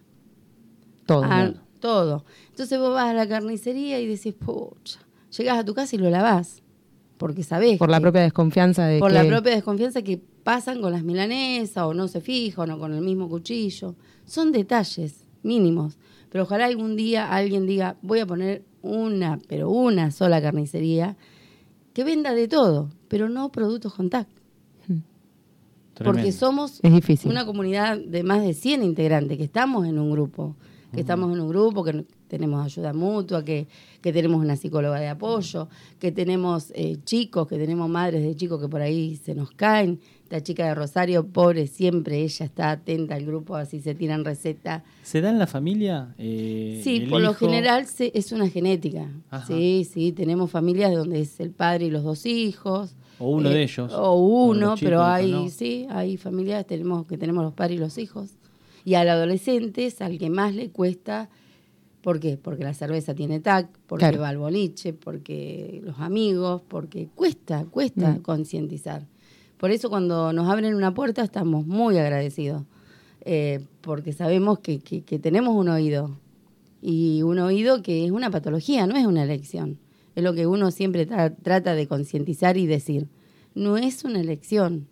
Todo. 1.05 1.55
todo. 1.81 2.25
Entonces 2.51 2.79
vos 2.79 2.93
vas 2.93 3.11
a 3.11 3.15
la 3.15 3.29
carnicería 3.29 4.01
y 4.01 4.07
decís, 4.07 4.35
pucha, 4.35 5.01
llegás 5.37 5.59
a 5.59 5.65
tu 5.65 5.75
casa 5.75 5.97
y 5.97 5.99
lo 5.99 6.09
lavás, 6.09 6.63
porque 7.19 7.43
sabés. 7.43 7.79
Por 7.79 7.91
la 7.91 8.01
propia 8.01 8.23
desconfianza 8.23 8.87
de 8.87 8.99
Por 8.99 9.13
la 9.13 9.27
propia 9.27 9.53
desconfianza 9.53 10.01
que 10.03 10.19
pasan 10.43 10.81
con 10.81 10.93
las 10.93 11.03
milanesas 11.03 11.85
o 11.85 11.93
no 11.93 12.09
se 12.09 12.23
fijan 12.23 12.71
o 12.71 12.79
con 12.79 12.95
el 12.95 13.03
mismo 13.03 13.29
cuchillo. 13.29 13.95
Son 14.25 14.53
detalles 14.53 15.28
mínimos. 15.49 15.99
Pero 16.31 16.45
ojalá 16.45 16.67
algún 16.67 16.95
día 16.95 17.35
alguien 17.35 17.67
diga, 17.67 17.97
voy 18.03 18.21
a 18.21 18.27
poner 18.27 18.63
una, 18.83 19.41
pero 19.49 19.71
una 19.71 20.11
sola 20.11 20.41
carnicería 20.41 21.17
que 21.95 22.05
venda 22.05 22.35
de 22.35 22.47
todo, 22.47 22.91
pero 23.09 23.29
no 23.29 23.51
productos 23.51 23.95
con 23.95 24.11
TAC. 24.11 24.29
Hmm. 24.87 24.99
Porque 26.05 26.31
somos 26.31 26.81
una 27.25 27.45
comunidad 27.45 27.99
de 27.99 28.23
más 28.23 28.43
de 28.43 28.55
100 28.55 28.85
integrantes, 28.85 29.37
que 29.37 29.45
estamos 29.45 29.87
en 29.87 29.99
un 29.99 30.13
grupo, 30.13 30.55
que 30.93 31.01
estamos 31.01 31.33
en 31.33 31.41
un 31.41 31.49
grupo, 31.49 31.83
que 31.83 32.05
tenemos 32.29 32.65
ayuda 32.65 32.93
mutua, 32.93 33.45
que, 33.45 33.67
que 34.01 34.13
tenemos 34.13 34.41
una 34.41 34.57
psicóloga 34.57 35.01
de 35.01 35.09
apoyo, 35.09 35.69
que 35.99 36.13
tenemos 36.13 36.73
eh, 36.75 36.99
chicos, 37.05 37.49
que 37.49 37.57
tenemos 37.57 37.89
madres 37.89 38.23
de 38.23 38.37
chicos 38.37 38.61
que 38.61 38.69
por 38.69 38.81
ahí 38.81 39.17
se 39.17 39.35
nos 39.35 39.51
caen, 39.51 40.01
la 40.31 40.43
chica 40.43 40.67
de 40.67 40.75
Rosario, 40.75 41.27
pobre, 41.27 41.67
siempre 41.67 42.23
ella 42.23 42.45
está 42.45 42.71
atenta 42.71 43.15
al 43.15 43.25
grupo, 43.25 43.57
así 43.57 43.81
se 43.81 43.95
tiran 43.95 44.25
recetas. 44.25 44.83
¿Se 45.03 45.21
da 45.21 45.31
en 45.31 45.39
la 45.39 45.47
familia? 45.47 46.15
Eh, 46.19 46.81
sí, 46.85 47.07
por 47.09 47.23
lo 47.23 47.35
general 47.35 47.87
es 47.99 48.33
una 48.33 48.49
genética. 48.49 49.09
Sí, 49.47 49.89
sí, 49.91 50.13
tenemos 50.13 50.51
familias 50.51 50.95
donde 50.95 51.21
es 51.21 51.41
el 51.41 51.51
padre 51.51 51.87
y 51.87 51.91
los 51.91 52.05
dos 52.05 52.27
hijos. 52.27 52.95
O 53.19 53.31
uno 53.31 53.49
de 53.49 53.61
eh, 53.61 53.63
ellos. 53.63 53.93
O 53.95 54.15
uno, 54.17 54.75
pero 54.79 55.03
hay, 55.03 55.49
sí, 55.49 55.87
hay 55.91 56.17
familias 56.17 56.67
tenemos, 56.67 57.07
que 57.07 57.17
tenemos 57.17 57.43
los 57.43 57.55
padres 57.55 57.79
y 57.79 57.81
los 57.81 57.97
hijos. 57.99 58.31
Y 58.85 58.95
al 58.95 59.09
adolescente 59.09 59.87
es 59.87 60.01
al 60.01 60.19
que 60.19 60.31
más 60.31 60.55
le 60.55 60.71
cuesta, 60.71 61.31
¿por 62.03 62.21
qué? 62.21 62.37
Porque 62.37 62.65
la 62.65 62.75
cerveza 62.75 63.15
tiene 63.15 63.41
TAC, 63.41 63.69
porque 63.87 64.17
va 64.17 64.29
al 64.29 64.39
boliche, 64.39 64.93
porque 64.93 65.81
los 65.85 65.99
amigos, 65.99 66.63
porque 66.69 67.09
cuesta, 67.15 67.65
cuesta 67.65 68.13
mm. 68.13 68.23
concientizar. 68.23 69.07
Por 69.57 69.71
eso 69.71 69.91
cuando 69.91 70.33
nos 70.33 70.49
abren 70.49 70.75
una 70.75 70.95
puerta 70.95 71.23
estamos 71.23 71.67
muy 71.67 71.99
agradecidos, 71.99 72.63
eh, 73.23 73.61
porque 73.81 74.13
sabemos 74.13 74.61
que, 74.61 74.81
que 74.81 75.19
tenemos 75.19 75.55
un 75.57 75.69
oído, 75.69 76.17
y 76.81 77.23
un 77.23 77.39
oído 77.39 77.83
que 77.83 78.05
es 78.05 78.11
una 78.11 78.31
patología, 78.31 78.87
no 78.87 78.97
es 78.97 79.07
una 79.07 79.25
elección. 79.25 79.79
Es 80.15 80.23
lo 80.23 80.35
que 80.35 80.47
uno 80.47 80.71
siempre 80.71 81.07
trata 81.07 81.75
de 81.75 81.87
concientizar 81.87 82.57
y 82.57 82.67
decir. 82.67 83.09
No 83.55 83.77
es 83.77 84.05
una 84.05 84.21
elección. 84.21 84.87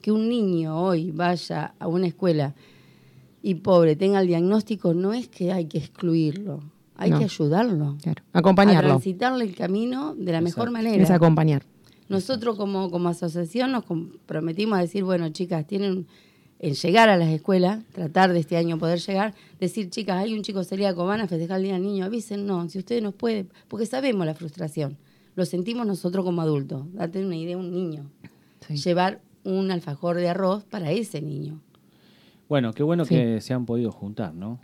Que 0.00 0.12
un 0.12 0.28
niño 0.28 0.80
hoy 0.82 1.10
vaya 1.10 1.74
a 1.78 1.86
una 1.86 2.06
escuela 2.06 2.54
y 3.42 3.56
pobre 3.56 3.96
tenga 3.96 4.20
el 4.20 4.26
diagnóstico, 4.26 4.94
no 4.94 5.12
es 5.12 5.28
que 5.28 5.52
hay 5.52 5.66
que 5.66 5.78
excluirlo, 5.78 6.62
hay 6.96 7.10
que 7.12 7.24
ayudarlo. 7.24 7.96
Acompañarlo. 8.32 8.90
A 8.90 8.92
transitarle 8.92 9.44
el 9.44 9.54
camino 9.54 10.14
de 10.14 10.32
la 10.32 10.40
mejor 10.40 10.70
manera. 10.70 11.02
Es 11.02 11.10
acompañar. 11.10 11.64
Nosotros 12.08 12.56
como, 12.56 12.90
como 12.90 13.08
asociación 13.08 13.72
nos 13.72 13.84
comprometimos 13.84 14.78
a 14.78 14.82
decir, 14.82 15.04
bueno, 15.04 15.28
chicas, 15.30 15.66
tienen 15.66 16.06
en 16.60 16.74
llegar 16.74 17.08
a 17.08 17.16
las 17.16 17.30
escuelas, 17.30 17.82
tratar 17.92 18.32
de 18.32 18.40
este 18.40 18.58
año 18.58 18.78
poder 18.78 18.98
llegar, 18.98 19.34
decir, 19.58 19.88
chicas, 19.88 20.18
hay 20.18 20.34
un 20.34 20.42
chico 20.42 20.62
celíaco, 20.62 21.06
van 21.06 21.20
a 21.22 21.26
festejar 21.26 21.56
el 21.56 21.64
Día 21.64 21.72
del 21.74 21.82
Niño, 21.82 22.04
avisen, 22.04 22.46
no, 22.46 22.68
si 22.68 22.78
ustedes 22.78 23.02
no 23.02 23.12
pueden, 23.12 23.48
porque 23.66 23.86
sabemos 23.86 24.26
la 24.26 24.34
frustración, 24.34 24.98
lo 25.36 25.46
sentimos 25.46 25.86
nosotros 25.86 26.22
como 26.22 26.42
adultos, 26.42 26.84
date 26.92 27.24
una 27.24 27.36
idea, 27.36 27.56
un 27.56 27.72
niño, 27.72 28.10
llevar 28.68 29.22
un 29.42 29.70
alfajor 29.70 30.16
de 30.16 30.28
arroz 30.28 30.64
para 30.64 30.92
ese 30.92 31.22
niño. 31.22 31.60
Bueno, 32.50 32.72
qué 32.72 32.82
bueno 32.82 33.04
que 33.04 33.40
se 33.40 33.54
han 33.54 33.64
podido 33.64 33.92
juntar, 33.92 34.34
¿no? 34.34 34.58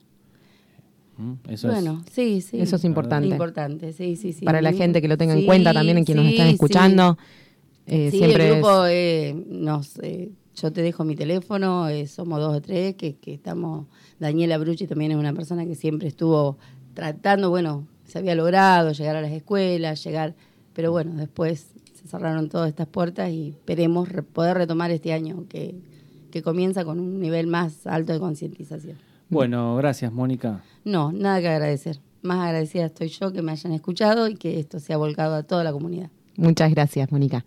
¿Mm? 1.19 1.35
Eso 1.49 1.69
bueno, 1.69 2.03
sí, 2.11 2.41
sí. 2.41 2.61
Eso 2.61 2.75
es 2.75 2.85
importante. 2.85 3.29
Importante, 3.29 3.93
sí, 3.93 4.17
sí, 4.17 4.33
sí. 4.33 4.45
Para 4.45 4.61
la 4.61 4.73
gente 4.73 5.01
que 5.01 5.07
lo 5.07 5.17
tenga 5.17 5.35
en 5.35 5.47
cuenta 5.47 5.73
también, 5.73 5.97
en 5.97 6.05
quienes 6.05 6.25
nos 6.25 6.33
están 6.33 6.49
escuchando. 6.49 7.17
Eh, 7.87 8.11
siempre 8.11 8.49
el 8.49 8.55
grupo 8.55 8.87
eh, 8.87 9.41
nos 9.49 10.01
eh, 10.01 10.33
yo 10.57 10.73
te 10.73 10.83
dejo 10.83 11.05
mi 11.05 11.15
teléfono, 11.15 11.89
eh, 11.89 12.09
somos 12.09 12.41
dos 12.41 12.57
o 12.57 12.61
tres, 12.61 12.97
que, 12.97 13.17
estamos, 13.25 13.87
Daniela 14.19 14.59
Brucci 14.59 14.89
también 14.89 15.13
es 15.13 15.17
una 15.17 15.33
persona 15.33 15.65
que 15.65 15.77
siempre 15.77 16.09
estuvo 16.09 16.59
tratando, 16.93 17.51
bueno, 17.51 17.87
se 18.05 18.19
había 18.19 18.35
logrado 18.35 18.91
llegar 18.91 19.15
a 19.15 19.21
las 19.21 19.31
escuelas, 19.31 20.03
llegar, 20.03 20.35
pero 20.73 20.91
bueno, 20.91 21.15
después 21.15 21.69
se 21.95 22.09
cerraron 22.09 22.49
todas 22.49 22.69
estas 22.69 22.89
puertas 22.89 23.31
y 23.31 23.51
esperemos 23.51 24.09
poder 24.33 24.57
retomar 24.57 24.91
este 24.91 25.13
año 25.13 25.45
que, 25.49 25.77
que 26.37 26.43
comienza 26.43 26.85
con 26.85 27.01
un 27.01 27.19
nivel 27.19 27.47
más 27.47 27.87
alto 27.87 28.13
de 28.13 28.19
concientización. 28.19 28.99
Bueno, 29.31 29.75
gracias, 29.77 30.13
Mónica. 30.13 30.63
No, 30.85 31.11
nada 31.11 31.41
que 31.41 31.49
agradecer. 31.49 31.99
Más 32.21 32.45
agradecida 32.45 32.85
estoy 32.85 33.09
yo 33.09 33.33
que 33.33 33.41
me 33.41 33.53
hayan 33.53 33.73
escuchado 33.73 34.29
y 34.29 34.37
que 34.37 34.61
esto 34.61 34.79
se 34.79 34.93
ha 34.93 34.99
volcado 34.99 35.35
a 35.35 35.45
toda 35.45 35.65
la 35.65 35.73
comunidad. 35.73 36.11
Muchas 36.37 36.71
gracias, 36.71 37.11
Mónica. 37.11 37.47